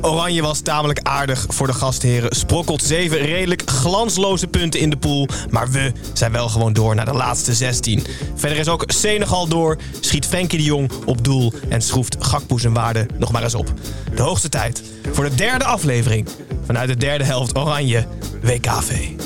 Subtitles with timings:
[0.00, 2.36] Oranje was tamelijk aardig voor de gastheren.
[2.36, 5.28] Sprokkelt zeven redelijk glansloze punten in de pool.
[5.50, 8.06] Maar we zijn wel gewoon door naar de laatste 16.
[8.34, 9.78] Verder is ook Senegal door.
[10.00, 11.52] Schiet Frenkie de Jong op doel.
[11.68, 13.72] En schroeft Gakpo zijn waarde nog maar eens op.
[14.14, 16.28] De hoogste tijd voor de derde aflevering.
[16.66, 18.06] Vanuit de derde helft Oranje
[18.42, 19.23] WKV.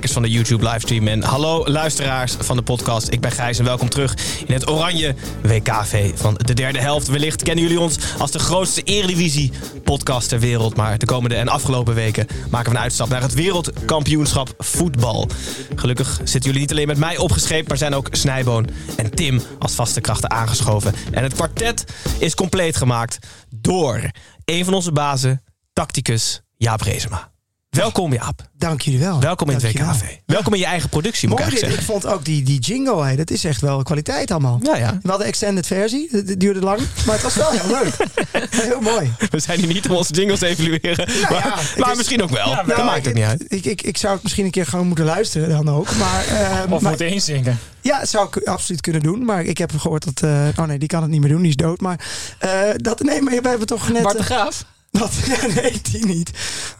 [0.00, 3.12] Kijkers van de YouTube livestream en hallo luisteraars van de podcast.
[3.12, 7.08] Ik ben Gijs en welkom terug in het Oranje WKV van de derde helft.
[7.08, 9.52] Wellicht kennen jullie ons als de grootste Eredivisie
[9.84, 10.76] podcast ter wereld.
[10.76, 15.28] Maar de komende en afgelopen weken maken we een uitstap naar het wereldkampioenschap voetbal.
[15.74, 19.74] Gelukkig zitten jullie niet alleen met mij opgescheept, maar zijn ook Snijboon en Tim als
[19.74, 20.94] vaste krachten aangeschoven.
[21.10, 21.84] En het kwartet
[22.18, 23.18] is compleet gemaakt
[23.56, 24.10] door
[24.44, 27.30] een van onze bazen, tacticus Jaap Rezema.
[27.76, 28.48] Welkom Jaap.
[28.58, 29.20] Dank jullie wel.
[29.20, 30.00] Welkom in het Dank jullie WKV.
[30.00, 30.10] wel.
[30.26, 31.72] Welkom in je eigen productie, moet ik Mooi dit.
[31.72, 34.58] Ik vond ook die, die jingle, hè, dat is echt wel kwaliteit allemaal.
[34.62, 34.98] Ja, ja.
[35.02, 37.96] We hadden extended versie, het het duurde lang, maar het was wel heel leuk.
[38.64, 39.12] Heel mooi.
[39.30, 41.08] We zijn hier niet om onze jingles te evalueren.
[41.22, 42.54] maar ja, het maar is- misschien ook wel.
[42.54, 43.44] dat Nou, maakt het niet uit.
[43.48, 45.96] Ik, ik, ik zou het misschien een keer gewoon moeten luisteren dan ook.
[45.96, 47.58] Maar, eh, Of maar- moeten inzinken.
[47.80, 49.24] ja, dat zou ik absoluut kunnen doen.
[49.24, 50.22] Maar ik heb gehoord dat...
[50.30, 51.80] eh, oh nee, die kan het niet meer doen, die is dood.
[51.80, 52.00] Maar
[52.38, 54.02] eh, dat, nee, maar we hebben toch net...
[54.02, 54.64] Bart de Graaf?
[54.98, 56.30] dat, ja, nee, die niet.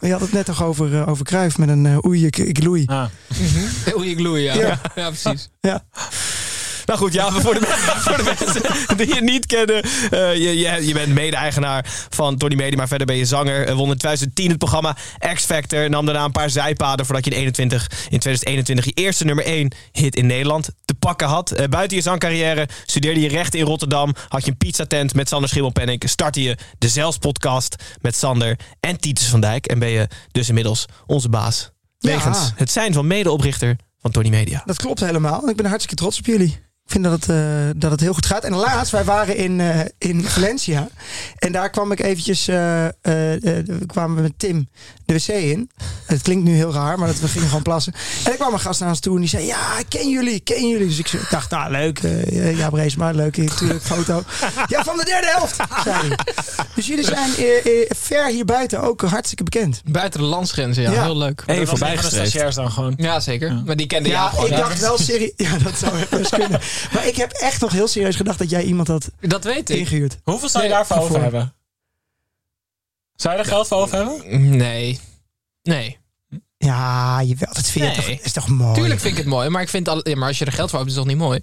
[0.00, 2.36] Maar je had het net toch over, eh, over Cruijff met een uh, oei, ik,
[2.36, 2.84] ik loei.
[2.86, 3.04] Ah.
[3.96, 4.54] Oei, ik loei, ja.
[4.54, 4.80] Ja.
[4.94, 5.10] ja.
[5.10, 5.50] precies.
[5.60, 5.84] Ja.
[6.90, 7.60] Nou goed, ja, voor de,
[8.04, 9.82] voor de mensen die je niet kennen.
[9.82, 13.66] eh, je, je, je bent mede-eigenaar van Tony Media, maar verder ben je zanger.
[13.66, 14.96] Eh, won in 2010 het programma
[15.34, 15.90] X Factor.
[15.90, 19.72] Nam daarna een paar zijpaden voordat je in, 21, in 2021 je eerste nummer 1
[19.92, 21.50] hit in Nederland te pakken had.
[21.50, 24.14] Eh, buiten je zangcarrière studeerde je rechten in Rotterdam.
[24.28, 26.08] Had je een pizzatent met Sander Schimmelpenninck.
[26.08, 29.66] Startte je de Zelfs podcast met Sander en Titus van Dijk.
[29.66, 31.70] En ben je dus inmiddels onze baas.
[31.98, 32.10] Ja.
[32.10, 34.62] Wegens het zijn van medeoprichter van Tony Media.
[34.64, 35.48] Dat klopt helemaal.
[35.48, 36.68] Ik ben hartstikke trots op jullie.
[36.90, 38.44] Ik vind dat het, eh, dat het heel goed gaat.
[38.44, 40.88] En laatst, wij waren in, eh, in Valencia.
[41.38, 42.92] En daar kwam ik eventjes, eh, eh,
[43.34, 44.68] eh, we kwamen met Tim
[45.04, 45.70] de wc in.
[46.06, 47.92] Het klinkt nu heel raar, maar dat, we gingen gewoon plassen.
[48.24, 50.34] En er kwam een gast naar ons toe en die zei, ja, ik ken jullie,
[50.34, 50.86] ik ken jullie.
[50.86, 52.00] Dus ik dacht, nou leuk,
[52.56, 54.22] ja, Breesma, leuk, natuurlijk, foto.
[54.66, 56.14] Ja, van de derde helft, zei.
[56.74, 59.82] Dus jullie zijn eh, eh, ver hier buiten ook hartstikke bekend.
[59.84, 60.92] Buiten de landsgrenzen, ja.
[60.92, 61.02] Ja.
[61.02, 61.42] Heel leuk.
[61.46, 62.94] Even de stagiairs dan gewoon.
[62.96, 63.62] Ja, zeker.
[63.66, 64.46] Maar die kende Ja, jou gewoon.
[64.46, 64.58] ik ja.
[64.58, 65.32] dacht wel serieus.
[65.40, 66.60] Ja, dat zou best kunnen.
[66.92, 69.76] Maar ik heb echt nog heel serieus gedacht dat jij iemand had Dat weet ik.
[69.78, 70.18] ingehuurd.
[70.24, 71.54] Hoeveel zou je Nee, daarvoor over voor- hebben?
[73.14, 74.56] Zou je er geld voor over hebben?
[74.56, 75.00] Nee.
[75.62, 75.98] Nee.
[76.56, 78.16] Ja, je wilt het vind je Nee.
[78.16, 78.74] toch, is toch mooi.
[78.74, 80.70] Tuurlijk vind ik het mooi, maar ik vind al, ja, maar als je er geld
[80.70, 81.40] voor hebt, is het toch niet mooi?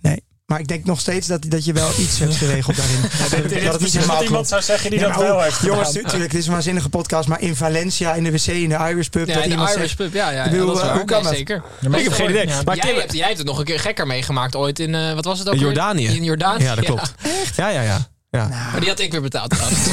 [0.00, 3.00] Nee, maar ik denk nog steeds dat, dat je wel iets hebt geregeld daarin.
[3.30, 4.48] dat, Dit het is niet helemaal wat iemand klopt.
[4.48, 7.28] zou zeggen die Ja, dat wel heeft Jongens, natuurlijk, dit is een waanzinnige podcast.
[7.28, 9.26] Maar in Valencia, in de wc, in de Irish pub.
[9.28, 10.96] Ja, dat in de Irish zegt, pub, ja, ja, ja, bedoel, dat is eh, waar.
[10.96, 11.36] hoe kan Nee, dat?
[11.36, 11.62] zeker.
[11.88, 12.46] maar ik heb geen idee.
[12.46, 12.62] Ja.
[12.64, 15.12] Maar jij, Tim- hebt, jij hebt het nog een keer gekker meegemaakt ooit in, eh,
[15.14, 15.60] wat was het ook In?
[15.60, 16.06] Jordanië.
[16.06, 16.62] In Jordanië.
[16.64, 17.14] Ja, dat klopt.
[17.56, 18.08] Ja, ja, ja.
[18.30, 18.48] ja.
[18.48, 19.78] Maar die had ik weer betaald trouwens.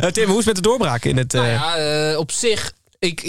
[0.00, 1.34] Eh, Tim, hoe is het met de doorbraak in het...
[1.34, 1.76] eh, Nou ja,
[2.10, 2.72] eh, op zich.
[3.04, 3.22] Ik,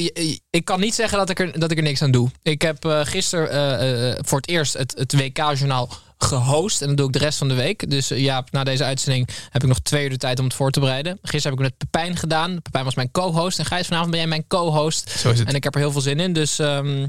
[0.50, 2.30] ik, kan niet zeggen dat ik er, dat ik er niks aan doe.
[2.44, 6.81] Ik heb eh gisteren eh, eh, voor het eerst het, het WK-journaal gehost.
[6.81, 7.89] En dat doe ik de rest van de week.
[7.89, 10.72] Dus ja, na deze uitzending heb ik nog twee uur de tijd om het voor
[10.72, 11.19] te bereiden.
[11.22, 12.62] Gisteren heb ik het met Pepijn gedaan.
[12.62, 13.60] Pepijn was mijn co-host.
[13.60, 15.10] En Gijs, vanavond ben jij mijn co-host.
[15.10, 15.48] Zo is het.
[15.48, 16.33] En ik heb er heel veel zin in.
[16.33, 17.07] Dus ehm,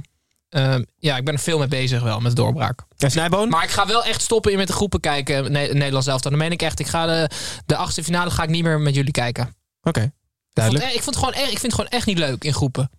[0.49, 2.83] ehm, ja, ik ben er veel mee bezig wel met de doorbraak.
[2.99, 3.49] En Snijboon?
[3.49, 5.53] Maar ik ga wel echt stoppen in met de groepen kijken.
[5.53, 6.31] Ne Nederlands elftal.
[6.31, 6.81] Dan meen ik echt.
[6.81, 7.31] Ik ga de,
[7.67, 9.55] de achtste finale ga ik niet meer met jullie kijken.
[9.83, 10.13] Oké.
[10.57, 10.87] Duidelijk.
[10.87, 12.91] Ik vond, het gewoon echt, ik vind het gewoon echt niet leuk in groepen.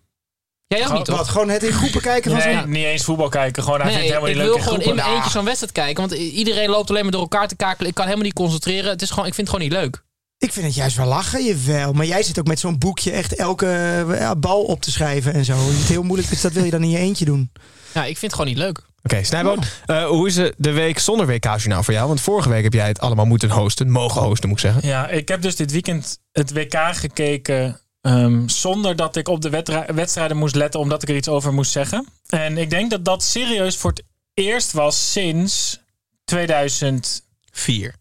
[0.66, 1.16] Jij ook Gewoon- niet, toch?
[1.18, 2.70] Wat, gewoon het in groepen kijken van Nee, zo'n...
[2.70, 3.62] niet eens voetbal kijken.
[3.62, 5.04] Gewoon, hij Nee, vindt ik helemaal niet wil leuk in gewoon in groepen.
[5.04, 6.08] mijn eentje zo'n wedstrijd kijken.
[6.08, 7.88] Want iedereen loopt alleen maar door elkaar te kakelen.
[7.88, 8.90] Ik kan helemaal niet concentreren.
[8.90, 10.02] Het is gewoon, ik vind het gewoon niet leuk.
[10.38, 11.92] Ik vind het juist wel lachen, jawel.
[11.92, 15.32] Maar jij zit ook met zo'n boekje echt elke eh, ja, bal op te schrijven
[15.34, 15.56] en zo.
[15.56, 17.52] Het heel moeilijk is, dat wil je dan in je eentje doen.
[17.94, 18.82] Ja, ik vind het gewoon niet leuk.
[19.02, 22.08] Oké, Snijboon, eh, hoe is de week zonder WK-journaal voor jou?
[22.08, 23.90] Want vorige week heb jij het allemaal moeten hosten.
[23.90, 24.88] Mogen hosten, moet ik zeggen.
[24.88, 29.64] Ja, ik heb dus dit weekend het WK gekeken ehm, zonder dat ik op de
[29.94, 32.06] wedstrijden moest letten omdat ik er iets over moest zeggen.
[32.26, 34.02] En ik denk dat dat serieus voor het
[34.34, 35.80] eerst was sinds
[36.24, 37.22] 2000.
[37.50, 37.94] Vier.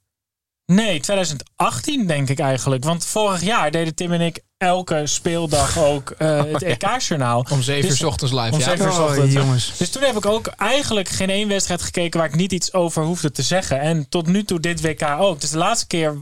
[0.66, 2.84] Nee, 2018 denk ik eigenlijk.
[2.84, 7.46] Want vorig jaar deden Tim en ik elke speeldag ook eh, het EK-journaal.
[7.52, 8.52] Om 7 uur Dus- 's ochtends live.
[8.54, 8.66] om ja.
[8.70, 9.34] zeven uur 's Oh, ochtends.
[9.34, 9.78] jongens.
[9.78, 13.04] Dus toen heb ik ook eigenlijk geen één wedstrijd gekeken waar ik niet iets over
[13.04, 13.80] hoefde te zeggen.
[13.80, 15.42] En tot nu toe dit WK ook.
[15.42, 16.18] Dus de laatste keer.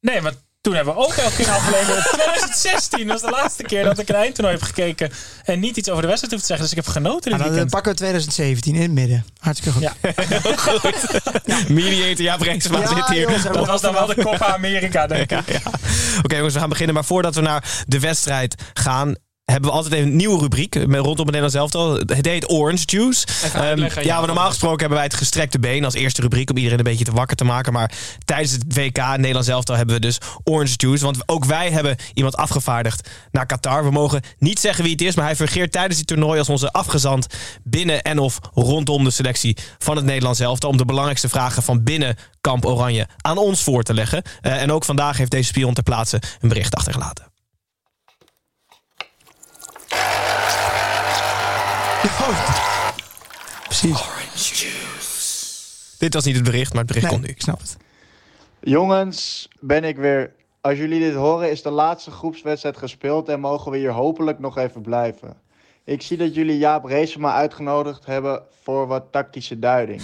[0.00, 0.32] Nee, maar
[0.66, 2.02] toen hebben we ook elke keer aflevering.
[2.04, 5.10] 2016 was de laatste keer dat ik een eindtoernooi heb gekeken.
[5.44, 6.66] En niet iets over de wedstrijd hoef te zeggen.
[6.68, 7.70] Dus ik heb genoten dit Nou, dan weekend.
[7.70, 9.24] pakken we 2017 in het midden.
[9.38, 9.82] Hartstikke goed.
[9.82, 11.52] Ja.
[11.74, 13.42] Mediator Jaap Reeksma Ja, zit hier.
[13.52, 15.30] Dat was dan wel de Copa America, denk ik.
[15.30, 15.60] Ja, ja.
[16.22, 16.94] Oké jongens, we gaan beginnen.
[16.94, 19.14] Maar voordat we naar de wedstrijd gaan...
[19.52, 21.94] hebben we altijd even een nieuwe rubriek eh, met- rondom het Nederlands elftal.
[21.94, 23.26] Het heet Orange Juice.
[23.54, 24.18] Ehm, ja, ja.
[24.18, 26.50] maar normaal gesproken hebben wij het gestrekte been als eerste rubriek...
[26.50, 27.72] om iedereen een beetje te wakker te maken.
[27.72, 27.92] Maar
[28.24, 31.04] tijdens het WK Nederlands elftal hebben we dus Orange Juice.
[31.04, 33.84] Want ook wij hebben iemand afgevaardigd naar Qatar.
[33.84, 36.38] We mogen niet zeggen wie het is, maar hij fungeert tijdens die toernooi...
[36.38, 37.26] als onze afgezant
[37.62, 40.70] binnen en of rondom de selectie van het Nederlands elftal...
[40.70, 44.22] om de belangrijkste vragen van binnen Kamp Oranje aan ons voor te leggen.
[44.40, 47.34] Eh, en ook vandaag heeft deze spion ter plaatse een bericht achtergelaten.
[52.06, 53.98] Oh, Precies.
[55.98, 57.32] Dit was niet het bericht, maar het bericht Nee, komt nu.
[57.32, 57.76] ik snap het.
[58.60, 60.32] Jongens, ben ik weer.
[60.60, 64.58] Als jullie dit horen, is de laatste groepswedstrijd gespeeld en mogen we hier hopelijk nog
[64.58, 65.36] even blijven.
[65.84, 70.02] Ik zie dat jullie Jaap Reesema uitgenodigd hebben voor wat tactische duiding.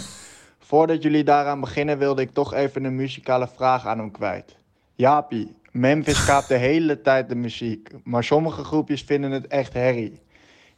[0.58, 4.56] Voordat jullie daaraan beginnen, wilde ik toch even een muzikale vraag aan hem kwijt.
[4.94, 10.20] Jaapie, Memphis kaapt de hele tijd de muziek, maar sommige groepjes vinden het echt herrie.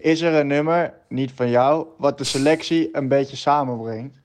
[0.05, 4.17] Is er een nummer, niet van jou, wat de selectie een beetje samenbrengt?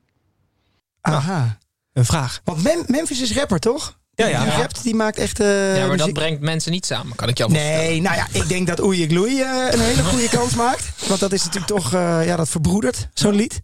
[1.02, 1.58] Aha.
[1.94, 2.42] Een vraag.
[2.44, 3.98] Want Mem- Memphis is rapper, toch?
[4.16, 4.44] Ja, ja.
[4.44, 5.40] Die rapt, die maakt echt...
[5.40, 7.78] eh, Ja, maar dat brengt mensen niet samen, kan ik jou vertellen.
[7.78, 11.08] Nee, nou ja, ik denk dat Oei Ik Loei eh, een hele goede kans maakt.
[11.08, 13.62] Want dat is natuurlijk toch, eh, ja, dat verbroedert, zo'n lied.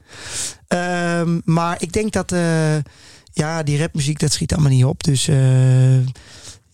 [0.68, 2.76] Ehm, maar ik denk dat, eh,
[3.32, 5.04] ja, die rapmuziek, dat schiet allemaal niet op.
[5.04, 5.38] Dus eh,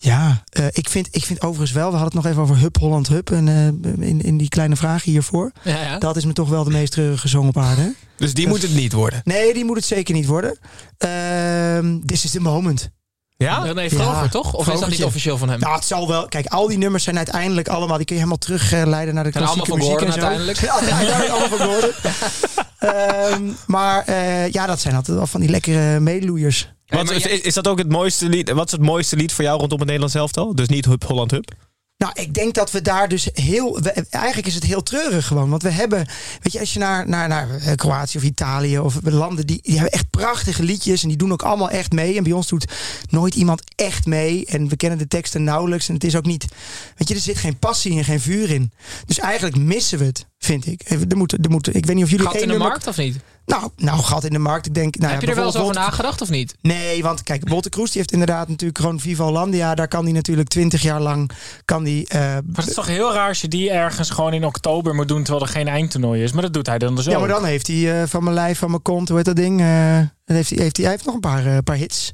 [0.04, 2.78] ja, eh, ik, vind, ik vind overigens wel, we hadden het nog even over Hup
[2.78, 3.30] Holland Hup.
[3.30, 5.52] En, eh, in, in die kleine vragen hiervoor.
[5.62, 5.98] Ja, ja.
[5.98, 7.94] Dat is me toch wel de meest treurige song op aarde.
[8.16, 9.20] Dus die moet het niet worden.
[9.24, 10.58] Nee, die moet het zeker niet worden.
[10.98, 12.90] Ehm This is the moment.
[13.36, 13.72] Ja?
[13.72, 14.54] Nee, Vroger Ja, toch?
[14.54, 15.60] Of is dat niet officieel van hem?
[15.60, 16.28] Nou, het zal wel.
[16.28, 17.96] Kijk, al die nummers zijn uiteindelijk allemaal.
[17.96, 20.56] Die kun je helemaal terugleiden naar de Zijn allemaal klassieke van muziek Gordon en zo.
[20.56, 20.58] uiteindelijk.
[20.68, 21.90] Ja, uiteindelijk allemaal van Gordon.
[22.82, 26.72] Ehm, maar eh, ja, dat zijn altijd wel van die lekkere meeloeiers.
[26.92, 28.50] Wat, is, jij- is dat ook het mooiste lied?
[28.50, 30.54] Wat is het mooiste lied voor jou rondom het Nederlands elftal?
[30.54, 31.52] Dus niet Hup Holland Hup.
[31.96, 33.80] Nou, ik denk dat we daar dus heel.
[33.80, 35.50] we- eigenlijk is het heel treurig gewoon.
[35.50, 36.06] Want we hebben.
[36.42, 39.46] Weet je, als je naar, naar, naar eh, Kroatië of Italië of landen.
[39.46, 41.02] Die, die hebben echt prachtige liedjes.
[41.02, 42.16] En die doen ook allemaal echt mee.
[42.16, 42.72] En bij ons doet
[43.10, 44.46] nooit iemand echt mee.
[44.46, 45.88] En we kennen de teksten nauwelijks.
[45.88, 46.46] En het is ook niet.
[46.96, 48.72] Weet je, er zit geen passie en geen vuur in.
[49.06, 50.82] Dus eigenlijk missen we het, vind ik.
[51.10, 52.86] Er moet, er moet, ik weet niet of jullie Gat één in de nummer- markt
[52.88, 53.16] of niet?
[53.46, 54.66] Nou, nou, gat in de markt.
[54.66, 54.96] Ik denk.
[54.96, 56.54] Nou, Heb ja, je er wel eens over nagedacht of niet?
[56.60, 59.74] Nee, want kijk, Wolter Kroes die heeft inderdaad natuurlijk gewoon Viva Hollandia.
[59.74, 61.30] Daar kan hij natuurlijk twintig jaar lang
[61.64, 64.44] kan die, eh, Maar het is toch heel raar als je die ergens gewoon in
[64.44, 66.32] oktober moet doen terwijl er geen eindtoernooi is.
[66.32, 67.18] Maar dat doet hij dan dus Ja, ook.
[67.20, 69.60] maar dan heeft hij eh, van mijn lijf, van mijn kont, hoe heet dat ding?
[69.60, 72.12] eh, heeft hij, heeft hij, heeft nog een paar, eh, paar hits.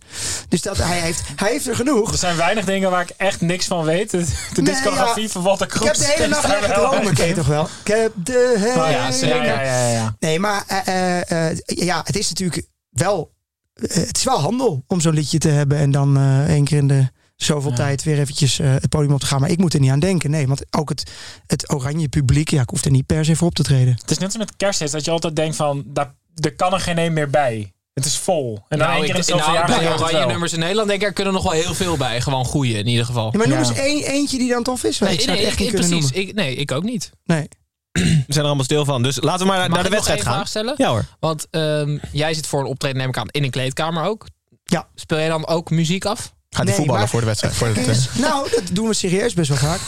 [0.48, 2.12] Dus dat, hij, heeft, hij heeft er genoeg.
[2.12, 4.10] Er zijn weinig dingen waar ik echt niks van weet.
[4.10, 4.18] De,
[4.54, 5.28] de Nee, discografie ja.
[5.28, 5.86] van Walter Ik Kroes.
[5.88, 7.68] heb de hele nacht dromen, echt ken je toch wel?
[7.84, 8.84] Ik heb de hele...
[8.84, 9.44] Oh ja, zeker.
[9.44, 10.16] Ja, ja.
[10.18, 13.32] Nee, maar eh, eh, ja, het is natuurlijk wel...
[13.74, 17.08] het is wel handel om zo'n liedje te hebben en dan één keer in de
[17.36, 17.76] zoveel Ja.
[17.76, 19.40] tijd weer eventjes het podium op te gaan.
[19.40, 20.30] Maar ik moet er niet aan denken.
[20.30, 21.10] Nee, want ook het,
[21.46, 23.94] het oranje publiek, ja, ik hoef er niet per se voor op te treden.
[24.00, 26.80] Het is net als met kerst dat je altijd denkt van, daar, er kan er
[26.80, 27.72] geen één meer bij.
[27.98, 28.54] Het is vol.
[28.68, 31.06] En dan nou, één ik, keer in zoveel nou, jaar nummers in Nederland denk ik,
[31.06, 32.20] er kunnen nog wel heel veel bij.
[32.20, 33.28] Gewoon goeie in ieder geval.
[33.32, 33.68] Ja, maar noem Ja.
[33.68, 34.98] eens één, eentje die dan tof is.
[34.98, 36.10] Nee, ik zou nee, het echt ik, niet kunnen precies.
[36.12, 36.28] noemen.
[36.28, 37.10] Ik, nee, ik ook niet.
[37.24, 37.48] Nee.
[37.92, 39.02] We zijn er allemaal stil van.
[39.02, 40.32] Dus laten we maar naar, Mag naar de wedstrijd gaan.
[40.34, 40.74] vraag stellen?
[40.76, 41.04] Ja hoor.
[41.20, 44.26] Want ehm, jij zit voor een optreden, neem ik aan, in een kleedkamer ook.
[44.64, 44.88] Ja.
[44.94, 46.32] Speel jij dan ook muziek af?
[46.50, 47.54] Gaat Nee, voetballen maar voor de wedstrijd?
[47.54, 49.80] Voor is- nou, dat doen we serieus best wel vaak.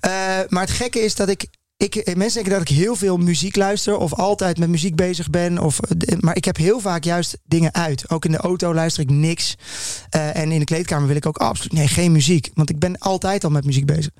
[0.00, 0.10] Eh,
[0.48, 3.56] maar het gekke is dat ik ik, eh, mensen denken dat ik heel veel muziek
[3.56, 5.58] luister of altijd met muziek bezig ben.
[5.58, 8.10] Of, eh, maar ik heb heel vaak juist dingen uit.
[8.10, 9.54] Ook in de auto luister ik niks.
[10.10, 12.50] Eh, en in de kleedkamer wil ik ook absoluut nee, geen muziek.
[12.54, 14.10] Want ik ben altijd al met muziek bezig.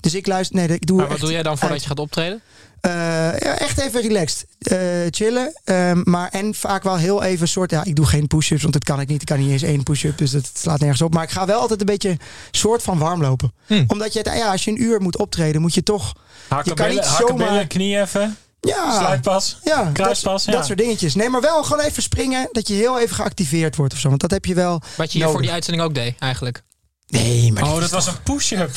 [0.00, 0.56] Dus ik luister.
[0.56, 1.82] Nee, ik doe Maar wat doe jij dan voordat uit.
[1.82, 2.42] je gaat optreden?
[2.84, 2.90] Eh,
[3.38, 4.46] ja, echt even relaxed.
[4.58, 4.78] Eh,
[5.10, 5.60] chillen.
[5.64, 7.70] Ehm, maar en vaak wel heel even soort.
[7.70, 9.20] Ja, ik doe geen push-ups, want dat kan ik niet.
[9.20, 11.14] Ik kan niet eens één push-up, dus dat slaat nergens op.
[11.14, 12.16] Maar ik ga wel altijd een beetje
[12.50, 13.52] soort van warm lopen.
[13.66, 13.84] Hm.
[13.86, 16.12] Omdat je, het, ja, als je een uur moet optreden, moet je toch.
[16.48, 17.48] Hakken je kan zomaar.
[17.48, 18.36] billen, knie even.
[18.60, 19.58] Ja, Sluitpas.
[19.62, 20.58] ja, Kruispas, dat, ja.
[20.58, 21.14] dat soort dingetjes.
[21.14, 22.48] Nee, maar wel gewoon even springen.
[22.52, 24.08] Dat je heel even geactiveerd wordt of zo.
[24.08, 24.82] Want dat heb je wel.
[24.96, 26.62] Wat je hier voor die uitzending ook deed, eigenlijk.
[27.06, 27.62] Nee, maar.
[27.62, 28.70] Oh, dat was een push-up.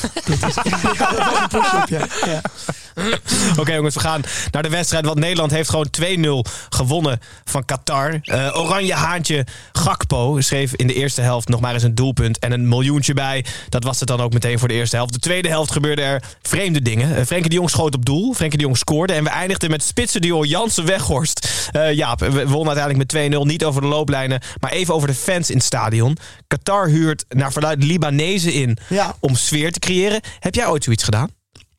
[0.98, 2.06] ja, dat was een push-up, ja.
[2.24, 2.40] ja.
[3.60, 5.04] Oké jongens, we gaan naar de wedstrijd.
[5.04, 5.88] Want Nederland heeft gewoon
[6.46, 8.18] 2-0 gewonnen van Qatar.
[8.22, 12.52] Eh, oranje haantje Gakpo schreef in de eerste helft nog maar eens een doelpunt en
[12.52, 13.44] een miljoentje bij.
[13.68, 15.12] Dat was het dan ook meteen voor de eerste helft.
[15.12, 17.18] De tweede helft gebeurde er vreemde dingen.
[17.18, 18.32] Uh, Frenkie de Jong schoot op doel.
[18.34, 19.12] Frenkie de Jong scoorde.
[19.12, 21.48] En we eindigden met spitsenduo Jansen-Weghorst.
[21.72, 23.46] Uh, Jaap, we wonnen uiteindelijk met 2-0.
[23.46, 26.16] Niet over de looplijnen, maar even over de fans in het stadion.
[26.46, 29.14] Qatar huurt naar verluid Libanezen in Ja.
[29.20, 30.20] om sfeer te creëren.
[30.40, 31.30] Heb jij ooit zoiets gedaan?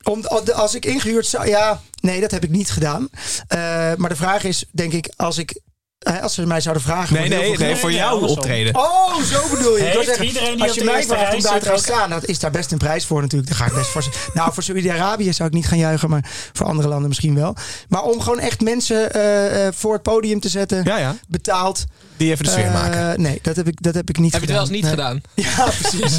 [0.02, 1.48] Om, als ik ingehuurd zou.
[1.48, 3.08] Ja, nee, dat heb ik niet gedaan.
[3.12, 3.58] Uh,
[3.96, 5.60] maar de vraag is, denk ik, als ik.
[6.00, 7.14] Als ze mij zouden vragen.
[7.14, 8.76] Nee, nee, nee, voor jou optreden.
[8.76, 9.82] Oh, zo bedoel je.
[9.82, 12.24] Heeft ik zeggen, iedereen die als je mij vraagt om daar te gaan staan, dat
[12.24, 13.50] is daar best een prijs voor natuurlijk.
[13.50, 14.04] Daar ga ik best voor.
[14.34, 17.56] Nou, voor Saudi-Arabië zou ik niet gaan juichen, maar voor andere landen misschien wel.
[17.88, 21.16] Maar om gewoon echt mensen uh, uh, voor het podium te zetten, ja, ja.
[21.28, 21.84] betaald.
[22.16, 23.22] Die even de sfeer Uh, maken.
[23.22, 24.68] Nee, dat heb ik, dat heb ik niet heb gedaan.
[24.68, 25.34] Heb je het wel eens niet nee.
[25.34, 25.46] gedaan?
[25.56, 26.18] Ja, precies.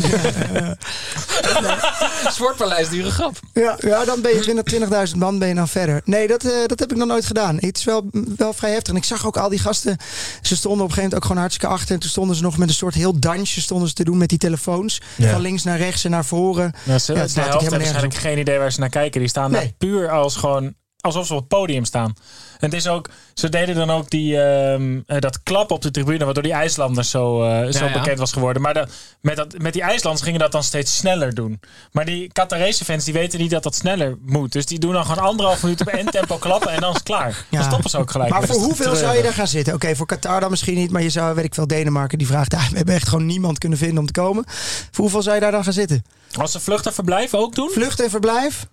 [2.26, 3.40] ja, Sportpaleis, dure grap.
[3.54, 6.02] Ja, ja, dan ben je 20.000 man ben je dan verder.
[6.06, 7.56] Nee, dat, uh, dat heb ik nog nooit gedaan.
[7.60, 8.94] Het is wel, wel vrij heftig.
[8.94, 9.71] En ik zag ook al die gasten.
[9.74, 11.94] Ze stonden op een gegeven moment ook gewoon hartstikke achter.
[11.94, 14.30] En toen stonden ze nog met een soort heel dansje stonden ze te doen met
[14.30, 15.02] die telefoons.
[15.16, 15.32] Ja.
[15.32, 16.74] Van links naar rechts en naar voren.
[16.84, 19.20] Ja, ze, Ja, de helft hebben waarschijnlijk geen idee waar ze naar kijken.
[19.20, 22.16] Die staan daar puur als gewoon alsof ze op het podium staan.
[22.60, 25.92] En het is ook, ze deden dan ook die, ehm, eh, dat klap op de
[25.92, 28.00] tribune, waardoor die IJslanders zo, eh, zo Ja, ja.
[28.00, 28.62] bekend was geworden.
[28.62, 28.88] Maar de,
[29.22, 31.60] met, dat, met die IJslanders gingen dat dan steeds sneller doen.
[31.92, 34.52] Maar die Qatarese fans die weten niet dat dat sneller moet.
[34.52, 37.04] Dus die doen dan gewoon anderhalf minuut op één tempo klappen en dan is het
[37.04, 37.46] klaar.
[37.50, 38.30] Dan stoppen ze ook gelijk.
[38.30, 39.74] Maar voor hoeveel zou je daar gaan zitten?
[39.74, 40.92] Oké, voor Qatar dan misschien niet.
[40.92, 42.54] Maar je zou, weet ik veel, Denemarken die vraagt.
[42.54, 44.44] Ah, we hebben echt gewoon niemand kunnen vinden om te komen.
[44.48, 46.04] Voor hoeveel zou je daar dan gaan zitten?
[46.40, 47.70] Als ze vlucht en verblijf ook doen?
[47.70, 48.66] Vlucht en verblijf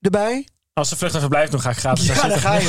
[0.00, 0.46] erbij?
[0.78, 2.40] Als ze vlucht en verblijf doen, ga ik gratis Ja, daar zitten.
[2.40, 2.68] ga je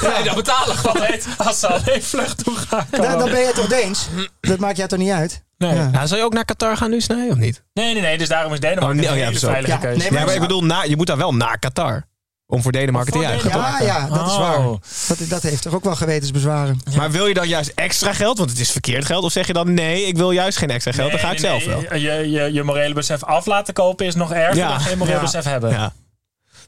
[0.00, 0.10] wel.
[0.18, 2.86] Ja, dan betalen Gewoon Als ze alleen vlucht doen gaan.
[2.90, 4.08] Dan, dan ben je toch Deens?
[4.40, 5.44] Dat maakt jou toch niet uit?
[5.58, 5.74] Nee.
[5.74, 5.88] Ja.
[5.92, 7.62] Ja, zou je ook naar Qatar gaan nu, Snij, of niet?
[7.74, 8.18] nee, nee, nee.
[8.18, 9.98] Dus daarom is Denemarken Oh, nee, een oh ja, veilige Ja, keuze.
[9.98, 12.06] nee, Ja, maar ik bedoel, na, je moet daar wel naar Qatar.
[12.46, 13.50] Om voor Denemarken te juichen.
[13.50, 14.38] Ja, ja, dat is Oh.
[14.38, 14.62] waar.
[15.08, 16.80] Dat, dat heeft toch ook wel gewetensbezwaren.
[16.96, 18.38] Maar wil je dan juist extra geld?
[18.38, 19.24] Want het is verkeerd geld.
[19.24, 21.10] Of zeg je dan nee, ik wil juist geen extra geld.
[21.10, 21.98] dan ga ik Nee, zelf nee, wel.
[21.98, 24.68] Je, je, je morele besef af laten kopen is nog erger Ja.
[24.68, 25.20] dan geen moreel Ja.
[25.20, 25.70] besef hebben.
[25.70, 25.92] Ja,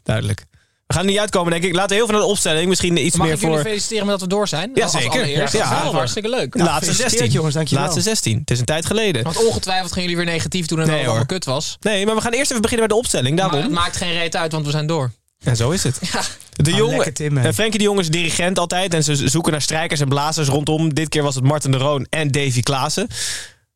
[0.03, 0.45] duidelijk.
[0.91, 1.73] We gaan er niet uitkomen, denk ik.
[1.75, 2.69] Laten we heel veel naar de opstelling.
[2.69, 4.71] Misschien iets Mag meer ik jullie feliciteren met dat we door zijn?
[4.75, 5.11] Ja, zeker.
[5.11, 5.53] allereerst.
[5.53, 5.59] Ja.
[5.61, 5.97] Dat is wel Ja.
[5.97, 6.55] hartstikke leuk.
[6.55, 7.31] laatste gefeliciteerd, 16.
[7.31, 7.85] jongens, dankjewel.
[7.85, 8.39] Laatste 16.
[8.39, 9.23] Het is een tijd geleden.
[9.23, 11.77] Want ongetwijfeld gaan jullie weer negatief doen en Nee, dat het allemaal kut was.
[11.81, 13.35] Nee, maar we gaan eerst even beginnen bij de opstelling.
[13.37, 13.73] Maar het Daarom.
[13.73, 15.13] maakt geen reet uit, want we zijn door.
[15.45, 15.99] En zo is het.
[16.57, 18.95] De Ah, jongen, eh, Frenkie de Jong is dirigent altijd.
[18.95, 20.95] En ze zoeken naar strijkers en blazers rondom.
[20.95, 23.09] Dit keer was het Martin de Roon en Davy Klaassen.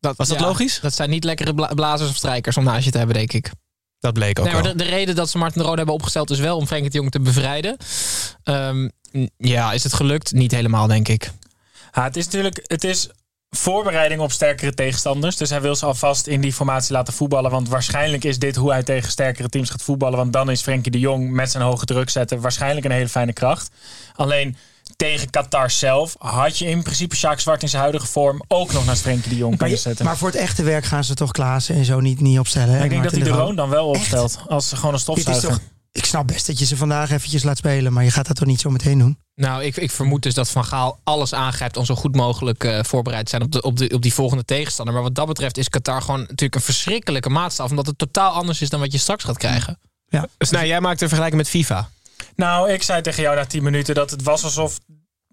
[0.01, 0.79] Dat, Was dat logisch?
[0.83, 3.51] Dat zijn niet lekkere bla- blazers of strijkers om naast je te hebben, denk ik.
[4.05, 4.73] Dat bleek ook Nee, maar wel.
[4.73, 6.99] de, de reden dat ze Martin de Rode hebben opgesteld is wel om Frenkie de
[6.99, 7.77] Jong te bevrijden.
[8.43, 8.89] Ehm,
[9.37, 10.33] ja, is het gelukt?
[10.33, 11.31] Niet helemaal, denk ik.
[11.93, 13.09] Ja, het is natuurlijk het is
[13.51, 15.37] voorbereiding op sterkere tegenstanders.
[15.37, 17.51] Dus hij wil ze alvast in die formatie laten voetballen.
[17.51, 20.19] Want waarschijnlijk is dit hoe hij tegen sterkere teams gaat voetballen.
[20.19, 23.33] Want dan is Frenkie de Jong met zijn hoge druk zetten waarschijnlijk een hele fijne
[23.33, 23.71] kracht.
[24.15, 24.57] Alleen
[24.97, 28.85] tegen Qatar zelf had je in principe Sjaak Zwart in zijn huidige vorm ook nog
[28.87, 30.05] naar Frenkie de Jong Maar, kunnen zetten.
[30.05, 32.75] maar voor het echte werk gaan ze toch Klaassen en zo niet, niet opstellen.
[32.75, 32.85] hè?
[32.85, 33.57] ik denk dat hij de Roon.
[33.57, 34.39] Dan wel opstelt.
[34.49, 35.49] Als ze gewoon een Dit is stofzuiger.
[35.51, 35.61] toch,
[35.93, 38.47] ik snap best dat je ze vandaag eventjes laat spelen, maar je gaat dat toch
[38.49, 39.19] niet zo meteen doen?
[39.35, 42.79] Nou, ik, ik vermoed dus dat Van Gaal alles aangrijpt om zo goed mogelijk eh,
[42.83, 44.95] voorbereid te zijn op, de, op, de, op die volgende tegenstander.
[44.95, 47.71] Maar wat dat betreft is Qatar gewoon natuurlijk een verschrikkelijke maatstaf.
[47.71, 49.79] Omdat het totaal anders is dan wat je straks gaat krijgen.
[50.39, 51.89] Snij, jij maakt een vergelijking met FIFA.
[52.37, 54.79] Nou, ik zei tegen jou na 10 minuten dat het was alsof,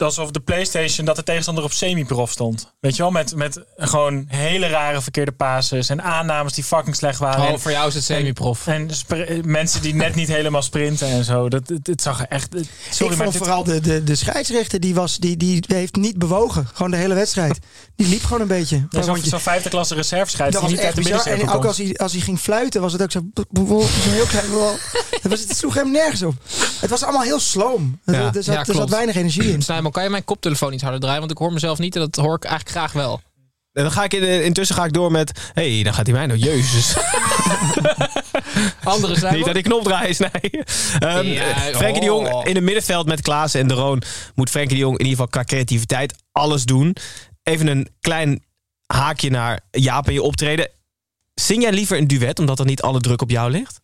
[0.02, 2.74] alsof de PlayStation, dat de tegenstander op semi-prof stond.
[2.80, 7.20] Weet je wel, met, met gewoon hele rare verkeerde passes en aannames die fucking slecht
[7.20, 7.42] waren.
[7.44, 8.68] Oh, En- voor jou is het semi-prof.
[8.68, 11.50] En spr- mensen die net niet helemaal sprinten en zo.
[11.50, 12.54] Dat, het, het zag er echt.
[12.54, 15.64] het- Sorry, ik maar vond dit- vooral de, de, de scheidsrechter, die, was, die, die
[15.68, 16.68] heeft niet bewogen.
[16.74, 17.60] Gewoon de hele wedstrijd.
[17.96, 18.76] Die liep gewoon een beetje.
[18.76, 21.26] Ja, Een Zo'n zo'n vijfde klasse reservescheids Dat die was echt bizar.
[21.26, 23.20] En ook als hij, als hij ging fluiten, was het ook zo.
[23.56, 24.46] zo heel klein.
[25.22, 26.36] Het, was, het sloeg hem nergens op.
[26.80, 28.00] Het was allemaal heel sloom.
[28.06, 29.62] Er, zat, weinig energie in.
[29.92, 31.20] Kan je mijn koptelefoon iets harder draaien?
[31.20, 33.22] Want ik hoor mezelf niet en dat hoor ik eigenlijk graag wel.
[33.74, 35.52] En dan ga ik in, intussen ga ik door met...
[35.54, 36.40] Hé, hey, dan gaat hij mij nou.
[36.40, 36.96] Jezus.
[38.84, 40.64] Andere zijn Niet dat ik knop draai, is, nee.
[41.34, 42.48] Ja, Frenkie de Jong oh.
[42.48, 44.02] in het middenveld met Klaassen en De Roon...
[44.36, 46.96] moet Frenkie de Jong in ieder geval qua creativiteit alles doen.
[47.44, 48.44] Even een klein
[48.86, 50.70] haakje naar Jaap en je optreden.
[51.34, 53.81] Zing jij liever een duet, omdat er niet alle druk op jou ligt?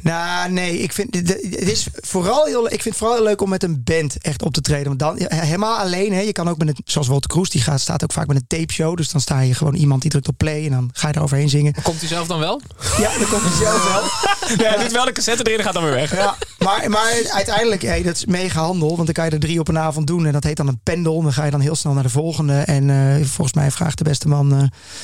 [0.00, 3.48] Nou, nee, ik vind het is vooral heel, ik vind het vooral heel leuk om
[3.48, 4.86] met een band echt op te treden.
[4.86, 7.80] Want dan helemaal alleen, hè, je kan ook met een, zoals Walter Kroes, die gaat,
[7.80, 8.96] staat ook vaak met een tape show.
[8.96, 11.22] Dus dan sta je gewoon iemand die drukt op play en dan ga je er
[11.22, 11.74] overheen zingen.
[11.82, 12.60] Komt hij zelf dan wel?
[12.98, 14.02] Ja, dan komt hij zelf wel.
[14.58, 16.16] Ja, doet wel de cassette erin en gaat dan weer weg.
[16.16, 18.88] Ja, maar, maar uiteindelijk, hey, dat is mega handel.
[18.88, 20.26] Want dan kan je er drie op een avond doen.
[20.26, 21.22] En dat heet dan een pendel.
[21.22, 22.52] Dan ga je dan heel snel naar de volgende.
[22.52, 24.62] En eh, volgens mij vraagt de beste man eh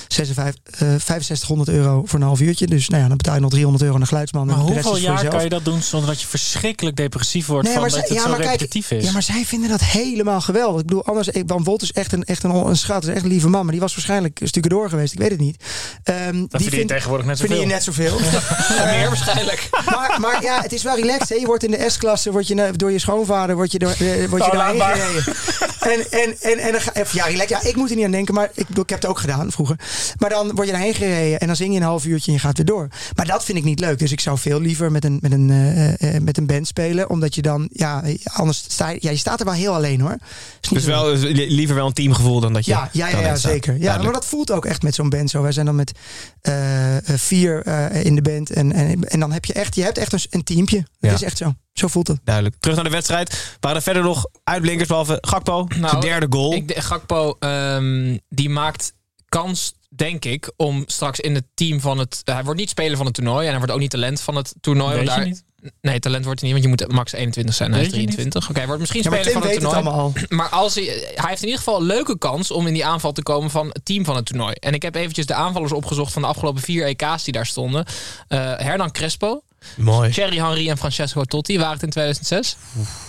[0.09, 2.67] 56, eh, 6500 euro voor een half uurtje.
[2.67, 4.47] Dus nou ja, dan betaal je nog 300 euro aan de geluidsman.
[4.47, 5.35] Maar en rest hoeveel jaar jezelf.
[5.35, 8.33] kan je dat doen zonder dat je verschrikkelijk depressief wordt van dat zij- het zo
[8.33, 9.05] repetitief is?
[9.05, 10.81] Ja, maar zij vinden dat helemaal geweldig.
[10.81, 13.23] Ik bedoel, anders, ik, Van Volt is echt een, echt een, een schat, is echt
[13.23, 13.63] een lieve man.
[13.63, 15.13] Maar die was waarschijnlijk een stukje door geweest.
[15.13, 15.65] Ik weet het niet.
[16.03, 17.61] Ehm, dat verdien je tegenwoordig net zoveel.
[17.61, 18.19] je net zoveel.
[18.85, 19.69] Meer waarschijnlijk.
[19.91, 21.29] maar, maar ja, het is wel relaxed.
[21.29, 21.35] Hè?
[21.35, 24.45] Je wordt in de S-klasse, word je door je schoonvader, word je, door, eh, word
[24.45, 24.97] je daarheen laatbaar.
[24.97, 25.35] gereden.
[25.93, 27.27] En, en, en, en ja.
[27.49, 29.77] Ja, ik moet er niet aan denken, maar ik, heb het ook gedaan vroeger.
[30.19, 32.39] Maar dan word je daarheen gereden en dan zing je een half uurtje en je
[32.43, 32.89] gaat weer door.
[33.15, 33.99] Maar dat vind ik niet leuk.
[33.99, 37.11] Dus ik zou veel liever met een, met een, eh, eh, met een band spelen.
[37.11, 40.17] Omdat je dan, ja, anders sta je, ja, je staat er wel heel alleen hoor.
[40.61, 42.71] Is Dus wel, dus li- liever wel een teamgevoel dan dat je...
[42.71, 43.73] ja, ja, ja, zeker.
[43.73, 44.03] Ja, Duidelijk.
[44.03, 45.43] maar dat voelt ook echt met zo'n band zo.
[45.43, 45.93] Wij zijn dan met
[46.41, 48.51] eh, eh, vier eh, in de band.
[48.51, 50.77] En, en, en dan heb je echt, je hebt echt een, een teampje.
[51.01, 51.17] Dat Ja.
[51.17, 51.55] is echt zo.
[51.79, 52.21] Zo voelt het.
[52.25, 52.57] Duidelijk.
[52.61, 53.57] Terug naar de wedstrijd.
[53.61, 55.67] Waren er verder nog uitblinkers behalve Gakpo?
[55.81, 56.49] zijn derde goal.
[56.51, 58.93] Nou, Ik, de- Gakpo, ehm, die maakt
[59.29, 62.21] kans, denk ik, om straks in het team van het...
[62.25, 64.55] Hij wordt niet speler van het toernooi en hij wordt ook niet talent van het
[64.61, 64.95] toernooi.
[64.97, 65.45] Weet want je daar- niet?
[65.81, 67.73] Nee, talent wordt hij niet, want je moet max 21 zijn.
[67.73, 68.11] Hij is Weet je niet?
[68.11, 68.49] 23.
[68.51, 70.13] Oké, hij wordt misschien Ja, speler van het toernooi.
[70.39, 73.13] Maar als hij, hij heeft in ieder geval een leuke kans om in die aanval
[73.13, 74.53] te komen van het team van het toernooi.
[74.55, 77.85] En ik heb eventjes de aanvallers opgezocht van de afgelopen vier EK's die daar stonden.
[78.29, 79.43] Eh, Hernan Crespo,
[79.77, 80.11] Mooi.
[80.11, 82.57] Thierry Henry en Francesco Totti waren het in 2006.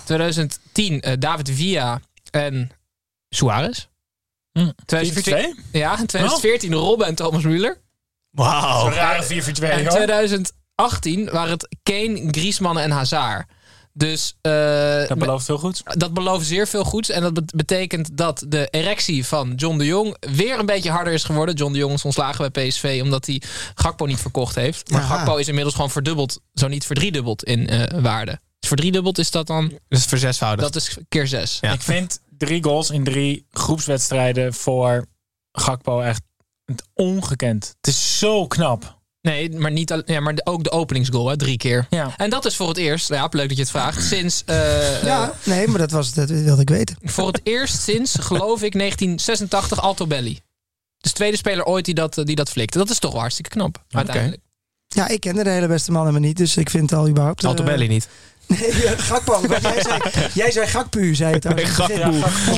[0.05, 2.71] 2010 eh, David Villa en
[3.29, 3.87] Suarez.
[4.51, 4.71] Hm.
[4.85, 5.55] 2002?
[5.55, 5.71] 4-4-2?
[5.71, 7.81] Ja, in 2014 Robben en Thomas Müller.
[8.31, 8.89] Wauw.
[8.89, 9.95] Rare 4-4-2 En in hoor.
[9.95, 13.47] 2018 waren het Kane, Griezmann en Hazard.
[13.97, 14.51] Dus eh,
[15.07, 15.81] Dat belooft veel goed.
[15.85, 17.09] dat belooft zeer veel goeds.
[17.09, 21.13] En dat bet- betekent dat de erectie van John de Jong weer een beetje harder
[21.13, 21.55] is geworden.
[21.55, 23.41] John de Jong is ontslagen bij PSV omdat hij
[23.75, 24.91] Gakpo niet verkocht heeft.
[24.91, 25.15] Maar Aha.
[25.17, 28.39] Gakpo is inmiddels gewoon verdubbeld, zo niet verdriedubbeld in eh, waarde.
[28.59, 30.65] Dus verdriedubbeld is dat dan, Dus verzesvoudig.
[30.65, 31.57] dat is keer zes.
[31.61, 31.71] Ja.
[31.73, 35.05] Ik vind drie goals in drie groepswedstrijden voor
[35.51, 36.21] Gakpo echt
[36.93, 37.75] ongekend.
[37.81, 38.96] Het is zo knap.
[39.27, 41.87] Nee, maar, niet, al- ja, maar ook de openingsgoal, hè, drie keer.
[41.89, 42.13] Ja.
[42.17, 44.43] En dat is voor het eerst, ja, leuk dat je het vraagt, sinds...
[44.45, 46.95] eh, Ja, eh, nee, maar dat, was, dat wilde ik weten.
[47.01, 50.39] voor het eerst sinds, geloof ik, 1986 Alto Belli.
[50.97, 52.77] Dus tweede speler ooit die dat, die dat flikte.
[52.77, 54.41] Dat is toch wel hartstikke knap, uiteindelijk.
[54.87, 56.37] Ja, ik kende de hele beste man helemaal niet.
[56.37, 57.43] Dus ik vind het al überhaupt...
[57.43, 58.07] eh, Altobelli niet.
[58.47, 59.41] Nee, ja, Gakpo.
[59.61, 59.99] Jij zei,
[60.33, 62.11] jij zei Gakpu, zei het Nee, Gakpo.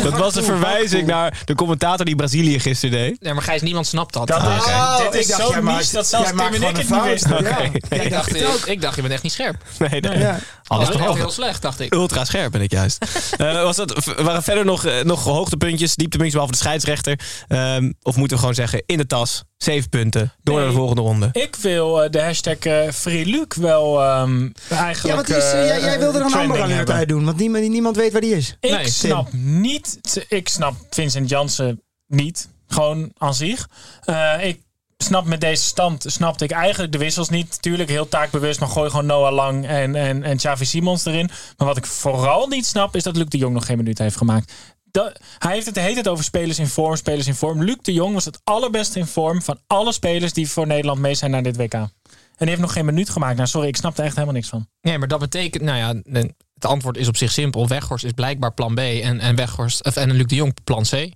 [0.04, 3.17] Dat was een verwijzing naar de commentator die Brazilië gisteren deed.
[3.19, 4.28] Ja, maar Gijs, niemand snapt dat.
[4.28, 5.04] Dat is, oké.
[5.12, 6.86] dit is ik dacht, zo jij niche maakt- dat zelfs Tim en ik het niet
[6.86, 7.06] fout.
[7.06, 7.43] wisten.
[7.43, 7.58] Ja.
[8.04, 8.65] ik, dacht, het ook.
[8.65, 9.56] ik dacht, je bent echt niet scherp.
[9.89, 10.17] Nee, nee.
[10.17, 10.39] Ja.
[10.67, 11.19] Alles dat is behalve.
[11.19, 11.93] heel slecht, dacht ik.
[11.93, 13.06] Ultra scherp ben ik juist.
[13.38, 17.19] Eh, was dat, waren verder nog, eh, nog hoogtepuntjes, dieptepuntjes behalve de scheidsrechter?
[17.47, 20.63] Ehm, of moeten we gewoon zeggen, in de tas, zeven punten, door Nee.
[20.63, 21.30] naar de volgende ronde.
[21.32, 22.58] Ik wil eh, de hashtag
[22.93, 26.62] Free wel ehm, Ja, eigenlijk want die is, eh, jij, jij wilde er een Amber
[26.62, 27.26] Alert uit doen.
[27.26, 28.58] Want niemand, niemand weet waar die is.
[28.60, 28.89] Ik Nee.
[28.89, 30.00] snap niet.
[30.28, 32.50] Ik snap Vincent Jansen niet.
[32.67, 33.69] Gewoon aan zich.
[34.04, 34.62] Eh, ik
[34.98, 37.62] snap met deze stand snapte ik eigenlijk de wissels niet.
[37.62, 41.30] Tuurlijk heel taakbewust, maar gooi gewoon Noah Lang en, en, en Xavi Simons erin.
[41.58, 44.17] Maar wat ik vooral niet snap, is dat Luc de Jong nog geen minuut heeft
[44.17, 44.54] gemaakt.
[44.91, 47.63] Dat, hij heeft het de hele tijd over spelers in vorm, spelers in vorm.
[47.63, 51.15] Luc de Jong was het allerbeste in vorm van alle spelers die voor Nederland mee
[51.15, 51.73] zijn naar dit WK.
[51.73, 51.89] En
[52.38, 53.36] die heeft nog geen minuut gemaakt.
[53.36, 54.67] Nou, sorry, ik snap er echt helemaal niks van.
[54.82, 56.19] Nee, maar dat betekent, nou ja,
[56.54, 57.67] het antwoord is op zich simpel.
[57.67, 61.10] Weghorst is blijkbaar plan B en, en Weghorst of, en Luc de Jong plan C.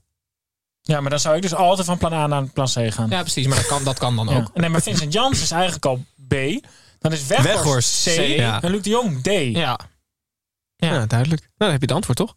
[0.82, 3.10] Ja, maar dan zou ik dus altijd van plan A naar plan C gaan.
[3.10, 4.36] Ja, precies, maar dat kan, dat kan dan Ja.
[4.38, 4.54] ook.
[4.54, 6.34] Nee, maar Vincent Jans is eigenlijk al B.
[7.00, 8.62] Dan is Weghorst, Weghorst, C, C, ja.
[8.62, 9.28] en Luc de Jong D.
[9.28, 9.80] Ja.
[10.76, 11.42] Ja, Ja, duidelijk.
[11.42, 12.36] Nou, dan heb je het antwoord, toch?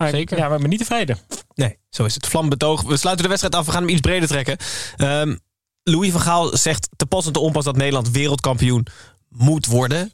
[0.00, 0.36] Maar, Zeker.
[0.36, 1.18] Ja, maar ik ben niet tevreden.
[1.54, 2.26] Nee, zo is het.
[2.26, 2.82] Vlambetoog.
[2.82, 3.66] We sluiten de wedstrijd af.
[3.66, 4.56] We gaan hem iets breder trekken.
[4.96, 5.36] Ehm,
[5.82, 8.86] Louis van Gaal zegt te pas en te onpas dat Nederland wereldkampioen
[9.28, 10.12] moet worden.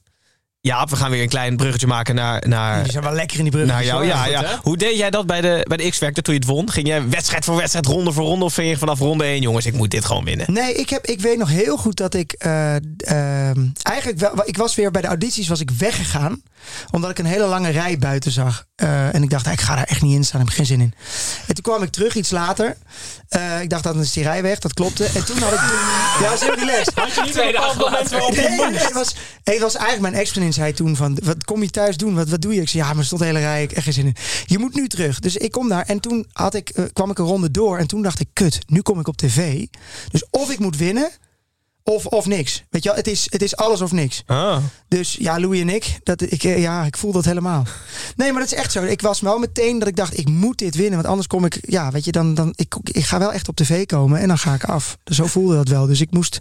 [0.66, 3.42] Ja, we gaan weer een klein bruggetje maken naar, naar, Die zijn wel lekker in
[3.42, 3.66] die brug.
[3.66, 4.06] naar jou.
[4.06, 4.58] Ja, goed, ja.
[4.62, 6.70] Hoe deed jij dat bij de, bij de X-Factor toen je het won?
[6.70, 8.44] Ging jij wedstrijd voor wedstrijd, ronde voor ronde?
[8.44, 10.52] Of vind je vanaf ronde 1, jongens, ik moet dit gewoon winnen?
[10.52, 14.56] Nee, ik, heb, ik weet nog heel goed dat ik eh, ehm, eigenlijk wel, ik
[14.56, 16.42] was weer bij de audities was ik weggegaan
[16.90, 18.66] omdat ik een hele lange rij buiten zag.
[18.76, 20.80] Eh, en ik dacht, ik ga daar echt niet in staan, ik heb geen zin
[20.80, 20.94] in.
[21.46, 22.76] En toen kwam ik terug iets later.
[23.28, 25.04] Eh, ik dacht, dan is die rij weg, dat klopte.
[25.04, 25.60] En toen had ik...
[26.20, 26.94] ja, zo relaxed.
[26.94, 28.84] Had je niet moment Nee, nee, moest?
[28.84, 31.18] het, was, het was eigenlijk mijn ex-vriendin zei toen van...
[31.24, 32.14] Wat kom je thuis doen?
[32.14, 32.60] Wat, wat doe je?
[32.60, 33.62] Ik zei, ja, maar stond een hele.
[33.62, 34.14] Ik geen zin in.
[34.46, 35.20] Je moet nu terug.
[35.20, 35.84] Dus ik kom daar.
[35.84, 37.78] En toen had ik, eh, kwam ik een ronde door.
[37.78, 39.66] En toen dacht ik, kut, nu kom ik op tv.
[40.10, 41.10] Dus of ik moet winnen...
[41.88, 42.62] Of, of niks.
[42.70, 44.22] Weet je wel, het is, het is alles of niks.
[44.26, 44.56] Ah.
[44.88, 47.64] Dus ja, Louis en ik, dat, ik, eh, ja, ik voel dat helemaal.
[48.16, 48.82] Nee, maar dat is echt zo.
[48.82, 50.94] Ik was wel meteen dat ik dacht, ik moet dit winnen.
[50.94, 53.56] Want anders kom ik, ja, weet je, dan, dan ik, ik ga wel echt op
[53.56, 54.96] tv komen en dan ga ik af.
[55.04, 55.86] Dus zo voelde dat wel.
[55.86, 56.40] Dus ik moest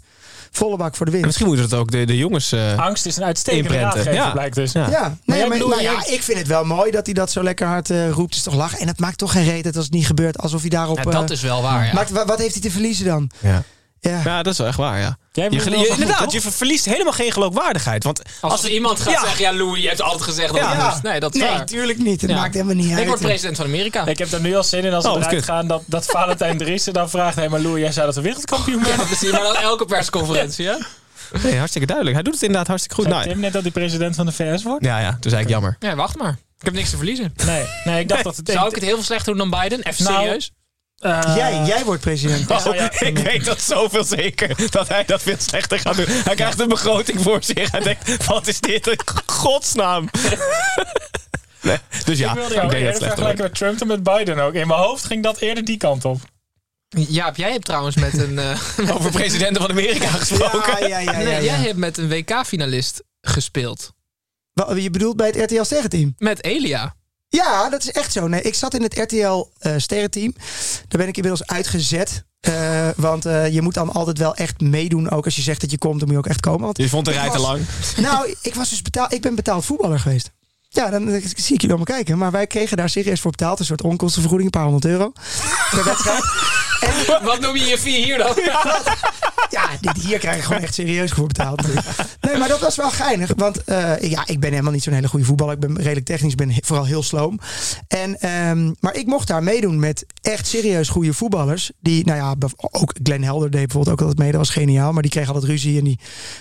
[0.51, 1.25] volle bak voor de winst.
[1.25, 2.51] misschien moeten het ook de, de jongens...
[2.51, 4.31] eh, Angst is een uitstekende raadgever, ja.
[4.31, 4.71] blijkt dus.
[4.71, 4.89] Ja.
[4.89, 7.31] Ja, Maar nee, maar, nou ja, jij- ik vind het wel mooi dat hij dat
[7.31, 8.29] zo lekker hard eh, roept.
[8.29, 8.79] Het is toch lachen.
[8.79, 10.37] En het maakt toch geen reet uit als het niet gebeurt.
[10.39, 10.97] Alsof hij daarop...
[10.97, 11.93] Ja, dat is wel waar, ja.
[11.93, 13.29] maakt, wa- wat heeft hij te verliezen dan?
[13.39, 13.63] ja.
[14.09, 14.21] Ja.
[14.25, 15.17] ja, dat is wel echt waar, ja.
[15.31, 18.03] Jij Je, je- goed, je ver- verliest helemaal geen geloofwaardigheid.
[18.03, 19.19] Want Als, als er iemand gaat ja.
[19.19, 20.99] zeggen, ja Louis, je hebt altijd gezegd dat Ja.
[21.03, 21.65] Nee, dat is Nee, waar.
[21.65, 22.21] tuurlijk niet.
[22.21, 22.35] Het Ja.
[22.35, 22.99] maakt helemaal niet uit.
[22.99, 24.05] Ik word president van Amerika.
[24.05, 25.43] Ik heb er nu al zin in als we Oh, eruit kut.
[25.43, 27.35] gaan dat, dat Valentijn Driessen dan vraagt...
[27.35, 29.05] Hé, maar Louis, jij zei dat we wereldkampioen Ja, werden.
[29.05, 30.75] precies, maar dan elke persconferentie, hè?
[31.43, 32.15] Nee, hartstikke duidelijk.
[32.15, 33.05] Hij doet het inderdaad hartstikke goed.
[33.11, 34.85] Zei Nou, Tim net dat hij president van de VS wordt?
[34.85, 35.75] ja, ja, toen zei ik jammer.
[35.79, 36.37] Ja, wacht maar.
[36.59, 37.33] Ik heb niks te verliezen.
[37.45, 38.49] Nee, nee ik dacht dat het...
[38.51, 39.81] Zou ik het heel veel slechter doen dan Biden?
[39.83, 40.51] Even Nou, serieus?
[40.99, 42.49] Eh, Jij, jij wordt president.
[42.63, 42.91] Ja.
[42.99, 46.05] Ik weet dat zoveel zeker dat hij dat veel slechter gaat doen.
[46.07, 47.71] Hij krijgt een begroting voor zich.
[47.71, 50.09] Hij denkt, wat is dit in godsnaam?
[51.61, 53.39] Nee, dus ja, ik wilde ik denk dat slechter wordt.
[53.39, 54.53] met Trump en met Biden ook.
[54.53, 56.19] In mijn hoofd ging dat eerder die kant op.
[56.89, 58.39] Jaap, jij hebt trouwens met een...
[58.39, 58.59] eh,
[58.95, 60.79] Over presidenten van Amerika gesproken.
[60.79, 61.11] Ja, ja, ja.
[61.11, 61.41] ja, nee, ja.
[61.41, 63.93] jij hebt met een WK-finalist gespeeld.
[64.53, 66.13] Wat, je bedoelt bij het RTL Sterrenteam?
[66.17, 66.95] Met Elia.
[67.29, 68.27] Ja, dat is echt zo.
[68.27, 70.33] Nee, ik zat in het RTL eh Sterrenteam.
[70.87, 72.23] Daar ben ik inmiddels uitgezet.
[72.39, 75.09] Eh, want eh, je moet dan altijd wel echt meedoen.
[75.09, 76.61] Ook als je zegt dat je komt, dan moet je ook echt komen.
[76.61, 77.61] Want Je vond de rij te lang.
[77.97, 80.31] Nou, ik, was dus betaald, ik ben betaald voetballer geweest.
[80.69, 82.17] Ja, dan zie ik jullie allemaal kijken.
[82.17, 83.59] Maar wij kregen daar serieus voor betaald.
[83.59, 85.11] Een soort onkostenvergoeding, een paar honderd euro.
[85.71, 86.23] Per wedstrijd.
[87.29, 88.33] Wat noem je je vier hier dan?
[88.35, 88.61] Ja,
[89.81, 91.61] dit hier krijg ik gewoon echt serieus voor betaald.
[92.21, 93.31] Nee, maar dat was wel geinig.
[93.35, 95.53] Want eh, ja, ik ben helemaal niet zo'n hele goede voetballer.
[95.53, 97.39] Ik ben redelijk technisch, ik ben vooral heel sloom.
[97.87, 101.71] En, ehm, maar ik mocht daar meedoen met echt serieus goede voetballers.
[101.79, 102.35] Die, nou ja,
[102.71, 104.31] ook Glenn Helder deed bijvoorbeeld ook altijd mee.
[104.31, 104.93] Dat was geniaal.
[104.93, 105.77] Maar die kreeg altijd ruzie.
[105.77, 105.99] En die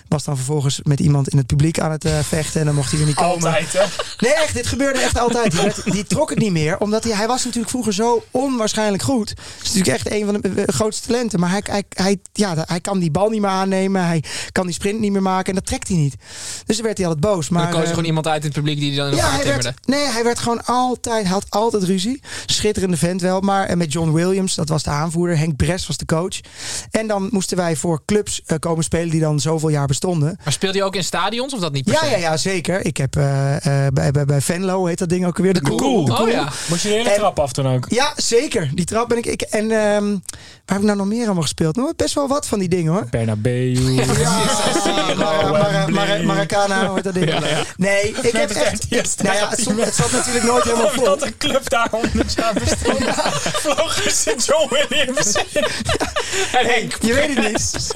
[0.09, 2.61] was dan vervolgens met iemand in het publiek aan het eh, vechten.
[2.61, 3.33] En dan mocht hij er niet komen.
[3.35, 3.85] Altijd, hè?
[4.19, 5.51] Nee, echt, dit gebeurde echt altijd.
[5.53, 9.03] Die, werd- die trok het niet meer, omdat hij, hij was natuurlijk vroeger zo onwaarschijnlijk
[9.03, 9.29] goed.
[9.29, 11.41] Het is natuurlijk echt een van de eh, grootste talenten.
[11.41, 14.07] Maar hij, hij, hij, ja, hij kan die bal niet meer aannemen.
[14.07, 15.47] Hij kan die sprint niet meer maken.
[15.49, 16.15] En dat trekt hij niet.
[16.67, 17.49] Dus dan werd hij altijd boos.
[17.49, 19.09] Maar Maar, dan koos er eh, gewoon iemand uit in het publiek die die dan
[19.11, 22.21] in ja, hij werd, nee, hij werd gewoon altijd, hij had altijd ruzie.
[22.47, 23.41] Schitterende vent wel.
[23.41, 25.39] Maar en met John Williams, dat was de aanvoerder.
[25.39, 26.41] Henk Bres was de coach.
[26.91, 30.39] En dan moesten wij voor clubs eh, komen spelen die dan zoveel jaar bestonden.
[30.45, 32.11] Maar speelde je ook in stadions of dat niet per Ja, se?
[32.11, 32.85] ja, ja, zeker.
[32.87, 36.05] Ik heb eh, eh, bij, bij, bij Venlo, heet dat ding ook weer, de Cool.
[36.05, 36.29] De Oh Cool.
[36.29, 36.53] ja.
[36.69, 37.87] Moest je de hele En- trap af toen ook?
[37.89, 38.71] Ja, zeker.
[38.75, 39.27] Die trap ben ik.
[39.27, 40.19] ik en ehm, waar
[40.65, 41.77] heb ik nou nog meer allemaal gespeeld?
[41.77, 43.07] Nou, best wel wat van die dingen hoor.
[43.11, 43.75] Bernabeu.
[45.17, 47.33] Mara- Mara- Mara- Maracana, hoort dat ding.
[47.77, 49.23] Nee, ik heb echt.
[49.23, 51.03] Nou ja, het, stond- het zat natuurlijk nooit helemaal vol.
[51.05, 52.99] Omdat een club daar 100 jaar bestond.
[53.65, 55.65] Vlogen ze John Williams in.
[56.53, 56.97] En Henk.
[57.01, 57.91] Je weet het niet.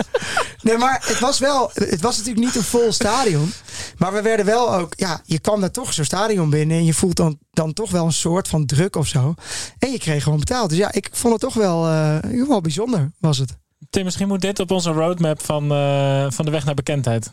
[0.62, 1.70] Nee, maar het was wel.
[1.74, 3.52] Het was natuurlijk niet een vol stadion.
[3.96, 4.92] Maar we werden wel ook.
[4.96, 6.76] Ja, je kwam daar toch zo'n stadion binnen.
[6.76, 9.34] En je voelt dan, dan toch wel een soort van druk of zo.
[9.78, 10.68] En je kreeg gewoon betaald.
[10.68, 13.56] Dus ja, ik vond het toch wel, eh, wel bijzonder, was het.
[13.90, 17.32] Tim, misschien moet dit op onze roadmap van, eh, van de weg naar bekendheid.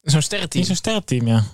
[0.00, 0.58] Zo'n sterrenteam.
[0.58, 1.44] Niet zo'n sterrenteam, ja.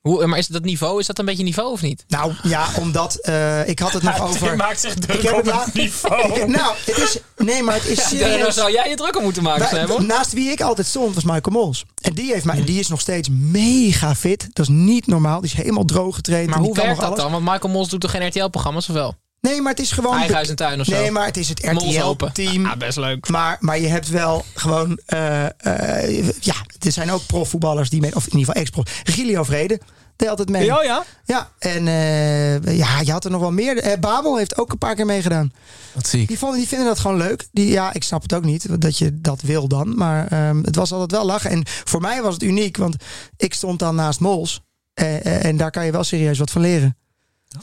[0.00, 2.04] Hoe, maar is dat niveau, is dat een beetje niveau of niet?
[2.08, 4.56] Nou ja, omdat eh, ik had het nog Tim over.
[4.56, 6.32] maakt zich Ik druk heb op het niveau.
[6.40, 7.18] Ik- nou, het is.
[7.36, 10.04] Nee, maar het is Ja, daar zou jij je druk om moeten maken, hoor.
[10.04, 11.84] naast wie ik altijd stond was Michael Mols.
[12.02, 14.48] En die, heeft mij, en die is nog steeds mega fit.
[14.52, 15.40] Dat is niet normaal.
[15.40, 16.48] Die is helemaal droog getraind.
[16.50, 17.20] Maar hoe kan werkt dat alles.
[17.20, 17.30] dan?
[17.32, 19.14] Want Michael Mols doet toch geen RTL-programma's of wel?
[19.50, 20.16] Nee, maar het is gewoon...
[20.16, 20.92] Eigen huis en tuin of zo?
[20.92, 21.60] Nee, maar het is het.
[21.66, 22.66] RTL-team.
[22.66, 23.28] Ah, best leuk.
[23.28, 24.98] Maar, maar je hebt wel gewoon...
[25.06, 28.14] eh, eh, ja, er zijn ook profvoetballers die mee...
[28.14, 29.02] Of in ieder geval ex-prof.
[29.04, 29.80] Regilio Vrede
[30.16, 30.64] deed altijd mee.
[30.64, 31.04] Ja, ja.
[31.24, 33.96] Ja, en eh, ja, je had er nog wel meer.
[34.00, 35.52] Babel heeft ook een paar keer meegedaan.
[35.92, 36.28] Wat zie ik.
[36.28, 37.46] Die, vonden, die vinden dat gewoon leuk.
[37.52, 39.96] Die, ja, ik snap het ook niet dat je dat wil dan.
[39.96, 41.50] Maar ehm, het was altijd wel lachen.
[41.50, 42.96] En voor mij was het uniek, want
[43.36, 44.60] ik stond dan naast Mols.
[44.94, 46.96] En daar kan je wel serieus wat van leren.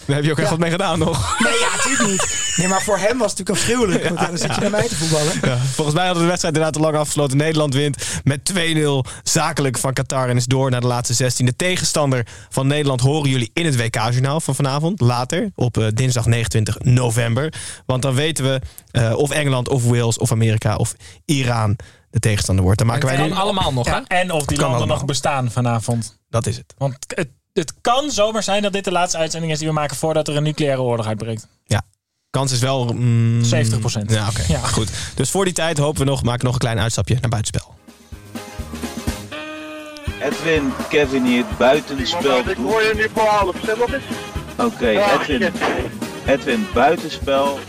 [0.05, 1.39] Daar heb je ook echt wat mee gedaan nog.
[1.39, 2.53] Nee, ja, natuurlijk niet.
[2.55, 4.03] Nee, maar voor hem was het natuurlijk afschuwelijk.
[4.07, 5.33] Want ja, dan zit je naar mij te voetballen.
[5.41, 7.37] Ja, volgens mij had de wedstrijd inderdaad te lang afgesloten.
[7.37, 11.45] Nederland wint met 2-0 zakelijk van Qatar en is door naar de laatste 16.
[11.45, 15.01] De tegenstander van Nederland horen jullie in het WK-journaal van vanavond.
[15.01, 17.53] Later, op eh, dinsdag 29 november.
[17.85, 21.75] Want dan weten we eh, of Engeland of Wales of Amerika of Iran
[22.09, 22.79] de tegenstander wordt.
[22.79, 23.33] Dan maken wij kan nu...
[23.33, 23.91] allemaal nog, hè?
[23.91, 24.97] Ja, en of die Kan landen allemaal.
[24.97, 26.19] nog bestaan vanavond.
[26.29, 26.73] Dat is het.
[26.77, 29.95] Want het het kan zomaar zijn dat dit de laatste uitzending is die we maken
[29.97, 31.47] voordat er een nucleaire oorlog uitbreekt.
[31.65, 31.81] Ja.
[32.29, 32.85] Kans is wel...
[32.93, 33.47] mm, 70%.
[34.05, 34.43] Ja, oké.
[34.47, 34.59] Ja.
[34.59, 34.89] Goed.
[35.15, 37.73] Dus voor die tijd hopen we nog, maken we nog een klein uitstapje naar buitenspel.
[40.21, 42.37] Edwin, Kevin hier, buitenspel.
[42.37, 43.55] Ik hoor je nu voor half.
[43.65, 44.01] Zeg wat is
[44.57, 45.53] Oké, Edwin.
[46.25, 47.59] Edwin, buitenspel.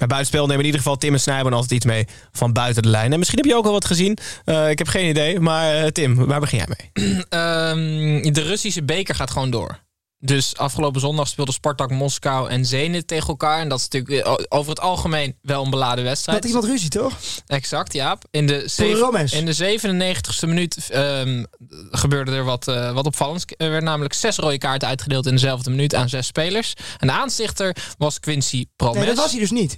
[0.00, 2.88] Bij buitenspel nemen in ieder geval Tim en Snijboon altijd iets mee van buiten de
[2.88, 3.12] lijn.
[3.12, 4.18] En misschien heb je ook al wat gezien.
[4.44, 5.40] Eh, ik heb geen idee.
[5.40, 6.90] Maar eh, Tim, waar begin jij mee?
[7.28, 9.78] Ehm, de Russische beker gaat gewoon door.
[10.22, 13.60] Dus afgelopen zondag speelden Spartak Moskou en Zenit tegen elkaar.
[13.60, 16.38] En dat is natuurlijk eh, over het algemeen wel een beladen wedstrijd.
[16.42, 17.12] Dat iemand ruzie, toch?
[17.46, 18.24] Exact, Jaap.
[18.30, 18.98] In de, zeven-
[19.32, 21.44] in de 97ste minuut ehm,
[21.90, 23.44] gebeurde er wat, eh, wat opvallends.
[23.56, 26.74] Er werden namelijk zes rode kaarten uitgedeeld in dezelfde minuut aan zes spelers.
[26.98, 28.96] En de aanstichter was Quincy Promes.
[28.96, 29.74] Nee, dat was hij dus niet.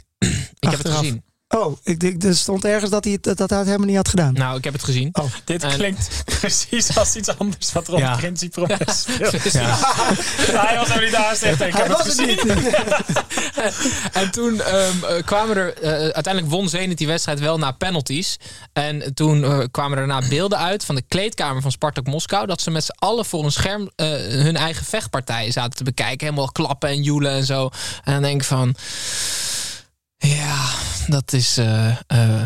[0.59, 1.25] Ik heb het gezien.
[1.57, 4.09] Oh, ik, ik, er stond ergens dat hij, dat, dat hij het helemaal niet had
[4.09, 4.33] gedaan.
[4.33, 5.09] Nou, ik heb het gezien.
[5.13, 5.25] Oh.
[5.45, 6.09] Dit En- klinkt
[6.41, 8.17] precies als iets anders wat Ron Ja.
[8.17, 9.31] Quincy Promes speelt.
[9.31, 9.53] Precies.
[10.63, 12.27] Hij was er niet aan Ik hij heb het was het gezien.
[12.27, 12.77] niet.
[14.23, 15.75] En toen ehm, eh, kwamen er...
[15.83, 18.37] eh, uiteindelijk won Zenit die wedstrijd wel na penalties.
[18.73, 22.47] En toen eh, kwamen er daarna beelden uit van de kleedkamer van Spartak Moskou...
[22.47, 26.27] dat ze met z'n allen voor een scherm eh, hun eigen vechtpartijen zaten te bekijken.
[26.27, 27.71] Helemaal klappen en joelen en zo.
[28.05, 28.75] En dan denk ik van...
[30.19, 30.65] Ja,
[31.07, 31.57] dat is...
[31.59, 32.43] eh, eh,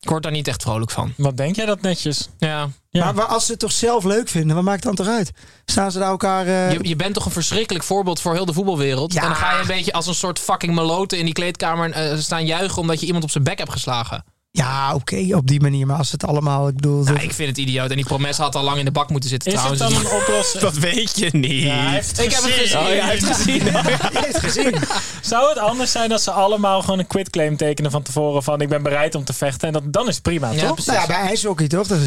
[0.00, 1.12] ik word daar niet echt vrolijk van.
[1.16, 2.28] Wat denk jij dat netjes?
[2.38, 2.68] Ja.
[2.90, 3.04] Ja.
[3.04, 5.30] Maar, maar als ze het toch zelf leuk vinden, wat maakt het dan toch uit?
[5.64, 6.46] Staan ze daar elkaar...
[6.46, 9.12] eh, Je, je bent toch een verschrikkelijk voorbeeld voor heel de voetbalwereld.
[9.12, 9.20] Ja.
[9.22, 12.46] En dan ga je een beetje als een soort fucking meloten in die kleedkamer staan
[12.46, 14.24] juichen omdat je iemand op zijn bek hebt geslagen.
[14.58, 15.86] Ja, oké, op die manier.
[15.86, 16.68] Maar als het allemaal...
[16.68, 17.02] Ik bedoel...
[17.02, 17.90] Nou, dat- ik vind het idioot.
[17.90, 20.10] En die promes had al lang in de bak moeten zitten Is het dan een
[20.10, 20.62] oplossing?
[20.68, 21.62] Dat weet je niet.
[21.62, 22.78] Ja, hij heeft Ik heb het gezien.
[22.78, 23.64] Oh, ja, hij heeft het gezien.
[24.12, 24.74] Je heeft gezien.
[25.20, 28.68] Zou het anders zijn als ze allemaal gewoon een quitclaim tekenen van tevoren van ik
[28.68, 30.72] ben bereid om te vechten en dat, dan is het prima, Ja, toch?
[30.74, 30.92] precies.
[30.92, 31.86] Nou ja, bij ijshockey toch?
[31.86, 32.00] Dan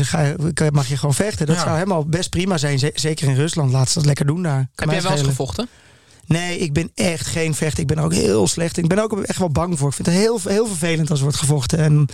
[0.73, 1.45] mag je gewoon vechten.
[1.45, 1.61] Dat Ja.
[1.61, 2.79] zou helemaal best prima zijn.
[2.93, 3.71] Zeker in Rusland.
[3.71, 4.67] Laat ze dat lekker doen daar.
[4.75, 5.67] Kan Heb jij wel eens gevochten?
[6.31, 7.79] Nee, ik ben echt geen vechter.
[7.79, 8.77] Ik ben er ook heel slecht.
[8.77, 9.87] Ik ben ook echt wel bang voor.
[9.89, 11.79] Ik vind het heel, heel vervelend als er wordt gevochten.
[11.79, 12.05] En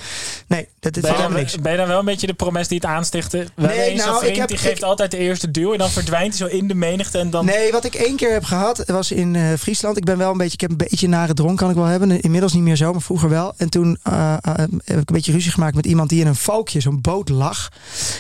[0.48, 1.56] nee, dat is helemaal niks.
[1.56, 3.38] ben je dan wel een beetje de promes die het aanstichtte?
[3.38, 6.38] Eens nou, vriend ik heb- die geeft ik- altijd de eerste duw en dan verdwijnt
[6.38, 7.46] hij zo in de menigte en dan...
[7.46, 9.98] Nee, wat ik één keer heb gehad, was in eh, Friesland.
[9.98, 12.22] Ik ben wel een beetje, ik heb een beetje nare dronk, kan ik wel hebben.
[12.22, 13.54] Inmiddels niet meer zo, maar vroeger wel.
[13.58, 14.54] En toen eh, eh,
[14.84, 17.70] heb ik een beetje ruzie gemaakt met iemand die in een valkje, zo'n boot lag.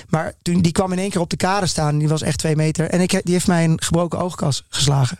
[0.10, 1.98] Maar toen, die kwam in één keer op de kade staan.
[1.98, 2.90] Die was echt twee meter.
[2.90, 5.18] En ik, die heeft mij een gebroken oogkas geslagen.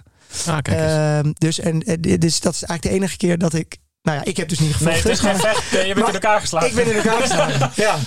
[0.48, 0.92] Ah, kijk eens.
[0.92, 3.78] Ehm, dus, en, eh, dus dat is eigenlijk de enige keer dat ik...
[4.02, 5.04] Nou ja, ik heb dus niet gevochten.
[5.04, 5.72] Nee, het is geen vecht.
[5.72, 6.70] Je bent Maar in elkaar geslagen.
[6.70, 7.72] Ik ben in elkaar geslagen.
[7.86, 7.98] ja.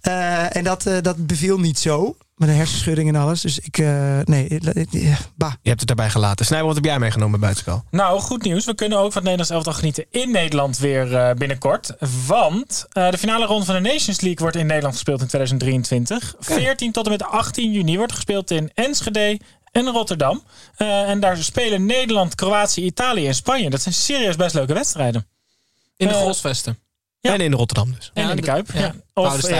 [0.00, 2.16] Eh, en dat, eh, dat beviel niet zo.
[2.38, 3.40] Met een hersenschudding en alles.
[3.40, 4.58] Dus ik, eh, nee,
[5.36, 5.52] bah.
[5.62, 6.46] Je hebt het daarbij gelaten.
[6.46, 7.84] Snijboon, wat heb jij meegenomen bij buitenspel?
[7.90, 8.64] Nou, goed nieuws.
[8.64, 11.94] We kunnen ook van het Nederlands elftal genieten in Nederland weer eh, binnenkort.
[12.26, 16.34] Want eh, de finale ronde van de Nations League wordt in Nederland gespeeld in 2023.
[16.38, 19.40] 14 tot en met 18 juni wordt gespeeld in Enschede
[19.86, 20.42] en Rotterdam.
[20.76, 23.70] Eh, en daar spelen Nederland, Kroatië, Italië en Spanje.
[23.70, 25.26] Dat zijn serieus best leuke wedstrijden.
[25.96, 26.78] In de Eh, Grosvesten.
[27.20, 27.32] Ja.
[27.32, 28.10] En in Rotterdam dus.
[28.14, 28.70] En in de Kuip.
[28.72, 28.94] ja.
[29.14, 29.50] Of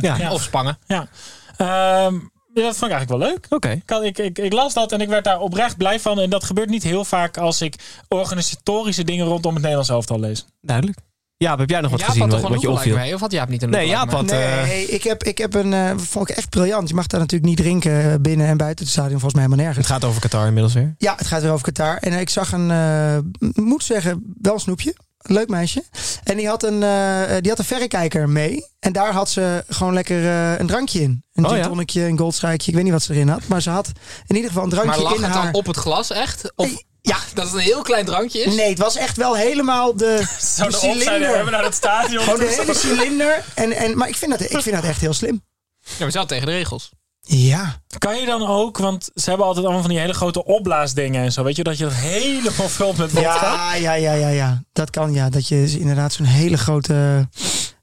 [0.00, 0.32] ja.
[0.32, 0.78] Of Spangen.
[0.86, 1.08] Ja.
[1.56, 2.14] Ehm,
[2.54, 3.46] ja, dat vond ik eigenlijk wel leuk.
[3.48, 3.80] Oké.
[4.06, 6.20] Ik, ik, ik las dat en ik werd daar oprecht blij van.
[6.20, 7.74] En dat gebeurt niet heel vaak als ik
[8.08, 10.44] organisatorische dingen rondom het Nederlands elftal lees.
[10.60, 10.98] Duidelijk.
[11.38, 12.96] Jaap, heb jij nog wat Jaap gezien had wat, toch wel wat je een opviel?
[13.04, 13.14] mee?
[13.14, 14.30] Of had Jaap niet een Nee, Jaap had...
[14.30, 15.72] eh, Nee, ik heb, ik heb een.
[15.72, 16.88] eh vond ik echt briljant.
[16.88, 19.86] Je mag daar natuurlijk niet drinken binnen en buiten het stadion, volgens mij helemaal nergens.
[19.86, 20.94] het gaat over Qatar inmiddels weer.
[20.98, 21.96] Ja, het gaat weer over Qatar.
[21.96, 23.18] En ik zag een, eh,
[23.64, 24.94] moet zeggen, wel een snoepje.
[25.18, 25.82] Leuk meisje.
[26.24, 28.66] En die had een, eh, die had een verrekijker mee.
[28.80, 31.24] En daar had ze gewoon lekker eh, een drankje in.
[31.32, 31.66] Een Oh, gin ja?
[31.66, 32.68] tonicje, een goldstrijkje.
[32.68, 33.46] Ik weet niet wat ze erin had.
[33.46, 33.92] Maar ze had
[34.26, 35.44] in ieder geval een Maar drankje lag in het haar...
[35.44, 36.52] dan op het glas echt?
[36.56, 37.18] Of ja.
[37.34, 38.54] dat het een heel klein drankje is?
[38.54, 40.04] Nee, het was echt wel helemaal de,
[40.56, 41.50] de opzijde hebben cilinder.
[41.50, 42.22] naar het stadion.
[42.24, 43.44] Gewoon de hele cilinder.
[43.54, 45.42] En, en, maar ik vind, dat, ik vind dat echt heel slim.
[45.80, 46.90] Ja, maar zelf tegen de regels.
[47.20, 47.80] Ja.
[47.98, 51.32] Kan je dan ook, want ze hebben altijd allemaal van die hele grote opblaasdingen en
[51.32, 51.42] zo.
[51.42, 53.30] Weet je, dat je dat helemaal vult met vodka.
[53.30, 54.62] Ja, ja, ja, ja, ja.
[54.72, 55.28] Dat kan ja.
[55.30, 57.28] Dat je inderdaad zo'n hele grote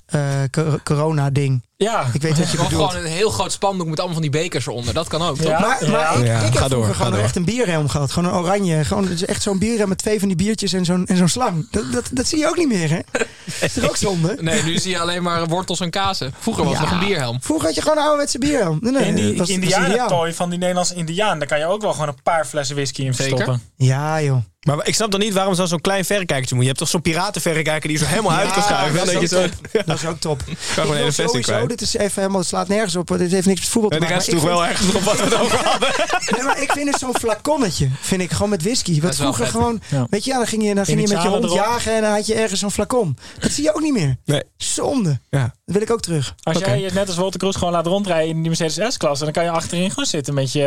[0.05, 1.64] eh, co- corona-ding.
[1.77, 2.05] Ja.
[2.13, 2.91] Ik weet wat je bedoelt.
[2.91, 4.93] gewoon een heel groot spandoek met allemaal van die bekers eronder.
[4.93, 5.47] Dat kan ook, toch?
[5.47, 5.59] Ja.
[5.59, 8.11] Maar, maar ik, Ja, ik heb door, gewoon echt een bierrem gehad.
[8.11, 8.83] Gewoon een oranje.
[8.85, 11.67] Gewoon dus echt zo'n bierrem met twee van die biertjes en zo'n en zo'n slang.
[11.71, 12.99] Dat, dat, dat zie je ook niet meer, hè?
[13.65, 14.37] Is toch ook zonde?
[14.41, 16.33] Nee, nu zie je alleen maar wortels en kazen.
[16.39, 16.89] Vroeger was het Ja.
[16.91, 17.37] nog een bierhelm.
[17.41, 18.77] Vroeger had je gewoon een ouderwetse bierhelm.
[18.81, 21.91] Nee, nee, In die was- indianentooi van die Nederlandse indiaan, daar kan je ook wel
[21.93, 23.37] gewoon een paar flessen whisky in Zeker.
[23.37, 23.63] verstoppen.
[23.75, 24.37] Ja, joh.
[24.65, 26.63] Maar ik snap dan niet waarom zo'n zo'n klein verrekijkertje moet.
[26.63, 28.97] Je hebt toch zo'n piratenverrekijker die je zo helemaal uit kan schuiven.
[28.97, 29.85] dat, is ook je zo, top.
[29.85, 30.37] dat is ook top.
[30.45, 31.69] kan Ik gewoon een vesting sowieso, kwijt.
[31.69, 33.07] dit is even helemaal, het slaat nergens op.
[33.07, 34.25] Dit heeft niks met voetbal te En de maken.
[34.25, 35.89] rest ik wel vind- ergens op wat we het over hadden.
[36.35, 37.89] Nee, maar ik vind het zo'n flaconnetje.
[38.01, 39.01] Vind ik gewoon met whisky.
[39.01, 39.81] Wat vroeger gewoon.
[39.89, 40.07] Ja.
[40.09, 41.55] Weet je, ja, dan ging je, dan ging je met je hond erop.
[41.57, 43.17] jagen en dan had je ergens zo'n flacon.
[43.39, 44.15] Dat zie je ook niet meer.
[44.25, 44.43] Nee.
[44.57, 45.19] Zonde.
[45.29, 45.41] Ja.
[45.65, 46.35] Dat wil ik ook terug.
[46.43, 49.33] Als jij je net als Walter Kroes gewoon laat rondrijden in die Mercedes S-klasse, dan
[49.33, 50.63] kan je achterin gewoon zitten met je.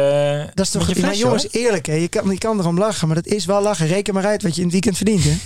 [0.55, 0.85] Dat is toch.
[0.85, 1.95] flesje, jongens, eerlijk hè.
[1.95, 3.87] Je kan, je kan erom lachen, maar dat is wel lachen.
[3.89, 5.37] Reken maar uit wat je in het weekend verdient hè.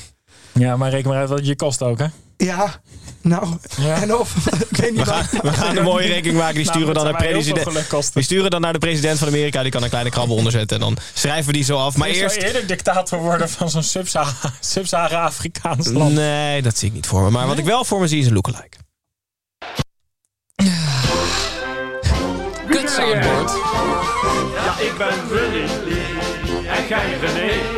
[0.52, 2.06] Ja, maar reken maar uit wat je kost ook, hè?
[2.36, 2.80] Ja.
[3.20, 4.02] Nou, Ja.
[4.02, 4.34] en of.
[4.70, 5.42] ik weet niet We gaan, wat.
[5.42, 6.54] we gaan een mooie rekening maken.
[6.54, 8.12] Die Nou, sturen dan dat naar president.
[8.14, 9.62] Die sturen dan naar de president van Amerika.
[9.62, 10.76] Die kan een kleine krabbel onderzetten.
[10.76, 11.96] En dan schrijven we die zo af.
[11.96, 12.34] Maar ik eerst.
[12.34, 16.14] zou eerder dictator worden van zo'n Sub-Sahara- Sub-Sahara-Afrikaans land.
[16.14, 17.30] Nee, dat zie ik niet voor me.
[17.30, 18.76] Maar wat ik wel voor me zie is een lookalike.
[22.68, 23.50] Kut soundboard.
[24.54, 27.71] Ja, ik ben Willy Lee en jij René.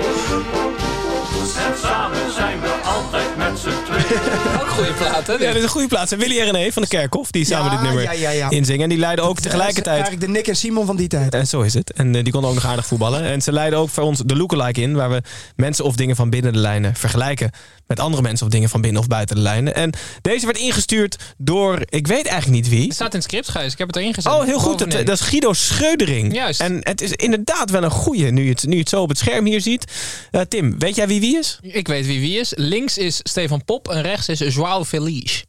[1.85, 4.54] En samen zijn we altijd met z'n tweeën.
[4.75, 5.33] Goede plaat, hè?
[5.33, 6.13] Ja, dit is een goede plaats.
[6.13, 7.31] En Willy en René van de Kerkhof.
[7.31, 8.51] Die samen Ja, dit nummer ja, ja, ja.
[8.51, 8.83] inzingen.
[8.83, 9.87] En die leiden ook tegelijkertijd.
[9.87, 11.35] Eigenlijk de Nick en Simon van die tijd.
[11.35, 11.93] En zo is het.
[11.93, 13.23] En eh, die konden ook nog aardig voetballen.
[13.23, 14.95] En ze leiden ook voor ons de lookalike in.
[14.95, 15.23] Waar we
[15.57, 17.51] mensen of dingen van binnen de lijnen vergelijken.
[17.87, 19.75] Met andere mensen of dingen van binnen of buiten de lijnen.
[19.75, 22.85] En deze werd ingestuurd door, ik weet eigenlijk niet wie.
[22.85, 23.73] Het staat in het script, Gijs.
[23.73, 24.33] Ik heb het erin gezet.
[24.33, 24.79] Oh, heel goed.
[24.79, 26.35] Dat, dat is Guido Scheudering.
[26.35, 26.61] Juist.
[26.61, 29.09] En het is inderdaad wel een goeie, nu je het, nu je het zo op
[29.09, 29.93] het scherm hier ziet.
[30.31, 31.59] Eh, Tim, weet jij wie wie is?
[31.63, 32.53] Ik weet wie wie is.
[32.57, 35.43] Links is Stefan Pop en rechts is João Feliz.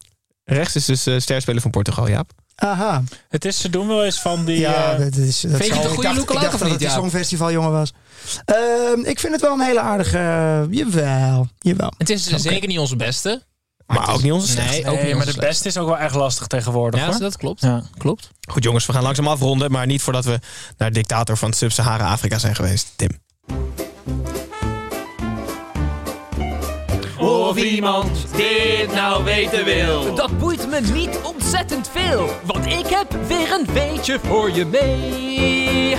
[0.44, 2.32] Rechts is dus uh, sterspeler van Portugal, Jaap.
[2.56, 3.04] Aha.
[3.30, 4.60] Het is, ze doen wel eens van die...
[4.60, 5.42] Ja, eh, dat is.
[5.42, 6.98] Dat Vind je het een goede dacht of dat niet, het een Jaap?
[7.00, 7.92] songfestivaljongen was.
[8.46, 10.18] Ehm, ik vind het wel een hele aardige.
[10.18, 11.94] eh, jawel, jawel.
[11.98, 13.44] Het is zeker niet onze beste.
[13.86, 14.90] Maar ook niet onze Nee, slechtste.
[14.90, 17.20] ook nee, niet maar de beste is ook wel echt lastig tegenwoordig, Ja, hoor.
[17.20, 17.62] dat klopt.
[17.62, 17.84] Ja.
[17.98, 18.30] Klopt.
[18.50, 19.72] Goed jongens, we gaan langzaam afronden.
[19.72, 20.40] Maar niet voordat we
[20.78, 22.88] naar de dictator van Sub-Sahara-Afrika zijn geweest.
[22.96, 23.10] Tim.
[27.46, 30.16] Of iemand dit nou weten wil.
[30.16, 35.96] Dat boeit me niet ontzettend veel, want ik heb weer een weetje voor je mee.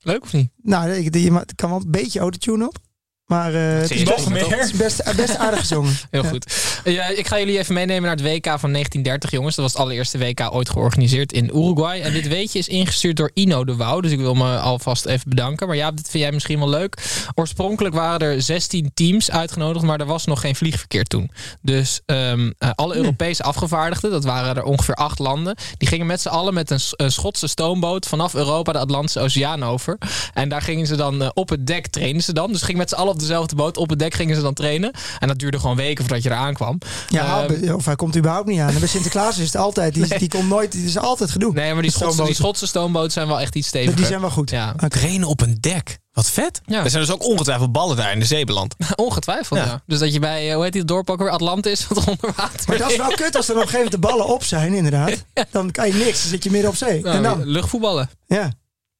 [0.00, 0.48] Leuk of niet?
[0.62, 2.76] Nou, ik- je kan wel een beetje autotune op.
[3.24, 4.50] Maar eh, het is best, meer?
[4.56, 5.94] het is best, best aardig gezongen.
[6.10, 6.28] Heel Ja.
[6.28, 6.80] goed.
[6.84, 9.54] Ja, ik ga jullie even meenemen naar het WK van 1930, jongens.
[9.54, 12.00] Dat was het allereerste WK ooit georganiseerd in Uruguay.
[12.00, 14.00] En dit weetje is ingestuurd door Ino de Wouw.
[14.00, 15.66] Dus ik wil me alvast even bedanken.
[15.66, 16.96] Maar ja, dit vind jij misschien wel leuk.
[17.34, 21.30] Oorspronkelijk waren er 16 teams uitgenodigd, maar er was nog geen vliegverkeer toen.
[21.62, 26.20] Dus ehm, eh, alle Europese afgevaardigden, dat waren er ongeveer acht landen, die gingen met
[26.20, 29.98] z'n allen met een Schotse stoomboot vanaf Europa de Atlantische Oceaan over.
[30.34, 32.52] En daar gingen ze dan eh, op het dek trainen ze dan.
[32.52, 34.92] Dus gingen met z'n allen op dezelfde boot op het dek gingen ze dan trainen.
[35.18, 36.78] En dat duurde gewoon weken voordat je eraan kwam.
[37.08, 38.68] Ja, Ehm, of hij komt überhaupt niet aan.
[38.68, 39.94] En bij Sinterklaas is het altijd.
[39.94, 40.72] Die, die komt nooit.
[40.72, 41.52] Die is altijd gedoe.
[41.52, 42.34] Nee, maar die Schotse, die.
[42.34, 43.96] Schotse stoomboten zijn wel echt iets steviger.
[43.96, 44.50] Die zijn wel goed.
[44.50, 44.74] Ja.
[44.88, 45.98] Trainen op een dek.
[46.12, 46.60] Wat vet.
[46.66, 46.84] Ja.
[46.84, 48.74] Er zijn dus ook ongetwijfeld ballen daar in de zee beland.
[48.96, 49.58] ongetwijfeld.
[49.60, 49.66] Ja.
[49.66, 49.82] Ja.
[49.86, 52.32] Dus dat je bij, eh, hoe heet die het dorp ook weer, Atlantis, wat onder
[52.36, 54.44] water Maar dat is wel kut als er op een gegeven moment de ballen op
[54.44, 55.24] zijn, inderdaad.
[55.50, 56.20] Dan kan je niks.
[56.20, 57.00] Dan zit je midden op zee.
[57.02, 57.44] Nou, en dan?
[57.44, 58.10] Luchtvoetballen.
[58.26, 58.52] Ja.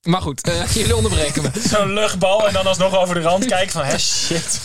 [0.04, 1.50] Maar goed, eh, jullie onderbreken me.
[1.68, 4.60] Zo'n luchtbal en dan alsnog over de rand kijken van, hè, shit.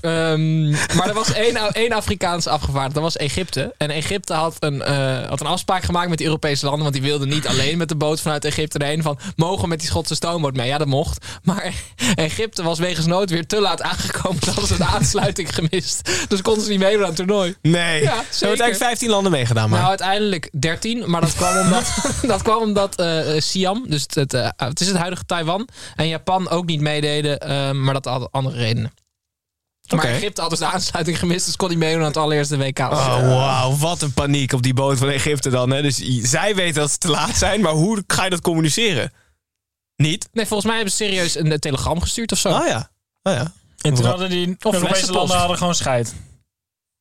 [0.00, 3.74] Ehm, maar er was één, één Afrikaans afgevaardigd, dat was Egypte.
[3.76, 7.02] En Egypte had een, eh, had een afspraak gemaakt met die Europese landen, want die
[7.02, 10.14] wilden niet alleen met de boot vanuit Egypte erheen van mogen we met die Schotse
[10.14, 10.66] stoomboot mee.
[10.66, 11.24] Ja, dat mocht.
[11.42, 11.72] Maar
[12.14, 16.10] Egypte was wegens nood weer te laat aangekomen, dus hadden ze de aansluiting gemist.
[16.28, 17.54] Dus konden ze niet meedoen aan het toernooi.
[17.62, 18.02] Nee.
[18.02, 19.68] Ja, er hebben eigenlijk 15 landen meegedaan.
[19.68, 19.78] Maar.
[19.78, 21.94] Nou, uiteindelijk 13, maar dat kwam omdat,
[22.32, 24.32] dat kwam omdat eh, eh, Siam, dus het,
[24.78, 28.56] het, is het huidige Taiwan, en Japan ook niet meededen, eh, maar dat had andere
[28.56, 28.92] redenen.
[29.96, 30.04] Maar.
[30.04, 32.78] Egypte had dus de aansluiting gemist, dus kon niet meedoen aan het allereerste WK.
[32.78, 33.76] Oh, wauw.
[33.76, 35.70] Wat een paniek op die boot van Egypte dan.
[35.70, 35.82] Hè?
[35.82, 39.12] Dus zij weten dat ze te laat zijn, maar hoe ga je dat communiceren?
[39.96, 40.28] Niet?
[40.32, 42.48] Nee, volgens mij hebben ze serieus een telegram gestuurd of zo.
[42.48, 42.90] Oh ja.
[43.22, 43.52] Oh ja.
[43.80, 46.14] En toen hadden die Europese landen hadden gewoon scheid.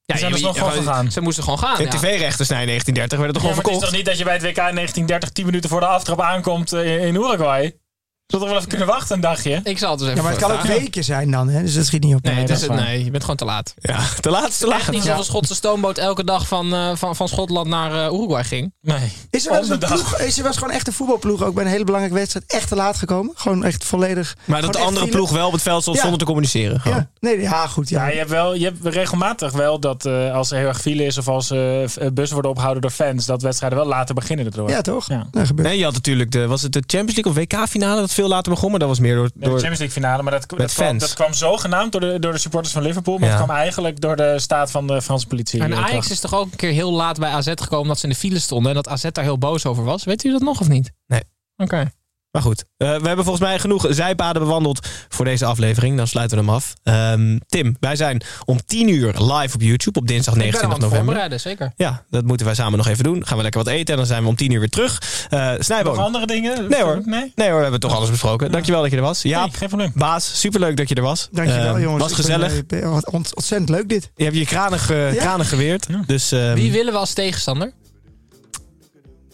[0.08, 1.12] Die zijn dus nog gewoon gegaan.
[1.12, 1.78] Ze moesten gewoon gaan.
[1.78, 1.90] De ja.
[1.90, 3.86] tv-rechters na in 1930 werden toch Ja, gewoon maar het is verkocht?
[3.86, 6.74] toch niet dat je bij het WK in 1930 10 minuten voor de aftrap aankomt
[6.74, 7.78] eh, in Uruguay?
[8.28, 9.60] Zullen we toch wel even kunnen wachten een dagje?
[9.64, 10.80] Ik zal het dus even Ja, maar het kan ook vragen.
[10.80, 11.62] weken zijn dan, hè?
[11.62, 12.22] dus dat schiet niet op.
[12.24, 12.88] Nee, Nee, het dat is is het, waar.
[12.88, 13.74] nee, je bent gewoon te laat.
[13.80, 14.80] Ja, te laat is te laat.
[14.80, 18.14] Echt niet zoals een Schotse stoomboot elke dag van, eh, van, van Schotland naar eh,
[18.14, 18.74] Uruguay ging.
[18.82, 19.12] Nee.
[19.30, 19.90] Is er wel eens een dag.
[19.94, 22.52] ploeg, is er wel eens gewoon echt een voetbalploeg ook bij een hele belangrijke wedstrijd
[22.52, 23.32] echt te laat gekomen?
[23.36, 24.36] Gewoon echt volledig.
[24.46, 26.02] Maar dat de andere ploeg wel op het veld stond Ja.
[26.02, 26.80] zonder te communiceren.
[26.80, 26.98] gewoon.
[26.98, 27.90] Ja, nee, ja, goed.
[27.90, 28.06] Ja.
[28.06, 31.04] Ja, je hebt, wel, je hebt regelmatig wel dat eh, als er heel erg file
[31.06, 31.48] is of als
[32.14, 34.70] bussen worden opgehouden door fans, dat wedstrijden wel later beginnen erdoor.
[34.70, 35.10] Ja, toch?
[35.10, 35.28] Ja.
[35.32, 35.68] Dat gebeurt.
[35.68, 38.52] Nee, je had natuurlijk de, was het de Champions League of WK-finale dat veel later
[38.52, 39.26] begon, maar dat was meer door...
[39.34, 42.32] De door Champions League finale, maar dat, dat, kwam, dat kwam zogenaamd door de, door
[42.32, 43.36] de supporters van Liverpool, maar Ja.
[43.36, 45.62] het kwam eigenlijk door de staat van de Franse politie.
[45.62, 48.10] En Ajax is toch ook een keer heel laat bij AZ gekomen omdat ze in
[48.12, 50.04] de file stonden en dat AZ daar heel boos over was.
[50.04, 50.92] Weet u dat nog of niet?
[51.08, 51.22] Nee.
[51.58, 51.92] Oké.
[52.38, 55.98] Maar goed, eh, we hebben volgens mij genoeg zijpaden bewandeld voor deze aflevering.
[55.98, 56.74] Dan sluiten we hem af.
[56.84, 60.62] Ehm, Tim, wij zijn om 10 uur live op YouTube op dinsdag Ik ben 29
[60.62, 60.98] hem aan het november.
[61.06, 61.72] voorbereiden, zeker.
[61.76, 63.26] Ja, dat moeten wij samen nog even doen.
[63.26, 65.02] Gaan we lekker wat eten en dan zijn we om 10 uur weer terug.
[65.30, 65.96] Eh Snijboom.
[65.96, 66.70] Nog andere dingen?
[66.70, 67.02] Nee hoor.
[67.06, 67.32] Nee?
[67.36, 68.52] Nee hoor, we hebben toch alles besproken.
[68.52, 69.22] Dankjewel dat je er was.
[69.22, 69.92] Ja, Nee, geen probleem.
[69.96, 71.28] baas, superleuk dat je er was.
[71.32, 72.02] Dankjewel Eh, jongens.
[72.04, 72.54] Was ben, gezellig.
[72.54, 74.12] eh, ben ontzettend leuk dit.
[74.16, 75.22] Je hebt je kranen, ge, Ja.
[75.22, 75.88] kranen geweerd.
[76.06, 77.72] Dus ehm, Wie willen we als tegenstander?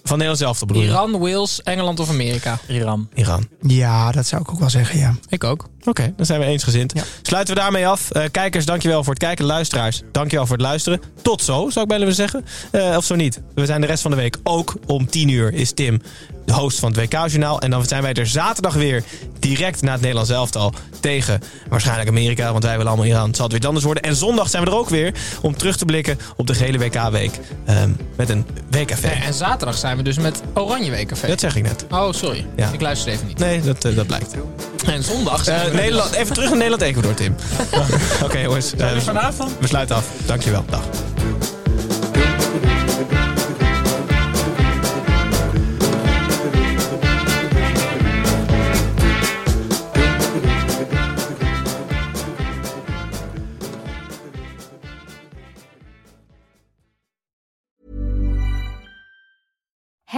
[0.04, 0.92] Van Nederland zelf te bedoelen.
[0.92, 2.60] Iran, Wales, Engeland of Amerika?
[2.68, 3.10] Iran.
[3.14, 3.48] Iran.
[3.62, 5.16] Ja, dat zou ik ook wel zeggen, ja.
[5.30, 5.68] Ik ook.
[5.86, 6.94] Oké, dan zijn we eensgezind.
[6.96, 7.04] Ja.
[7.22, 8.12] Sluiten we daarmee af.
[8.12, 9.46] Eh, kijkers, dankjewel voor het kijken.
[9.46, 11.02] Luisteraars, dankjewel voor het luisteren.
[11.22, 12.46] Tot zo, zou ik bijna willen zeggen.
[12.72, 13.42] Eh, of zo niet.
[13.56, 16.02] We zijn de rest van de week ook om 10 uur is Tim
[16.46, 17.62] de host van het WK-journaal.
[17.62, 19.04] En dan zijn wij er zaterdag weer
[19.40, 21.40] direct na het Nederlands elftal tegen
[21.70, 22.52] waarschijnlijk Amerika.
[22.52, 23.28] Want wij willen allemaal Iran.
[23.28, 24.04] Het zal het weer anders worden.
[24.04, 27.40] En zondag zijn we er ook weer om terug te blikken op de gele WK-week.
[27.66, 28.46] Ehm, met een.
[28.70, 31.28] Nee, en zaterdag zijn we dus met Oranje Weekencafé.
[31.28, 31.86] Dat zeg ik net.
[31.92, 32.46] Oh, sorry.
[32.56, 32.70] Ja.
[32.72, 33.38] Ik luister even niet.
[33.40, 34.36] Nee, dat, eh, dat blijkt.
[34.86, 37.36] En zondag zijn Eh, Nederland, even terug naar Nederland-Ecuador, Tim.
[38.24, 38.74] Oké, jongens.
[38.76, 39.52] eh, Vanavond?
[39.60, 40.06] we sluiten af.
[40.26, 40.66] Dankjewel.
[40.70, 40.84] Dag.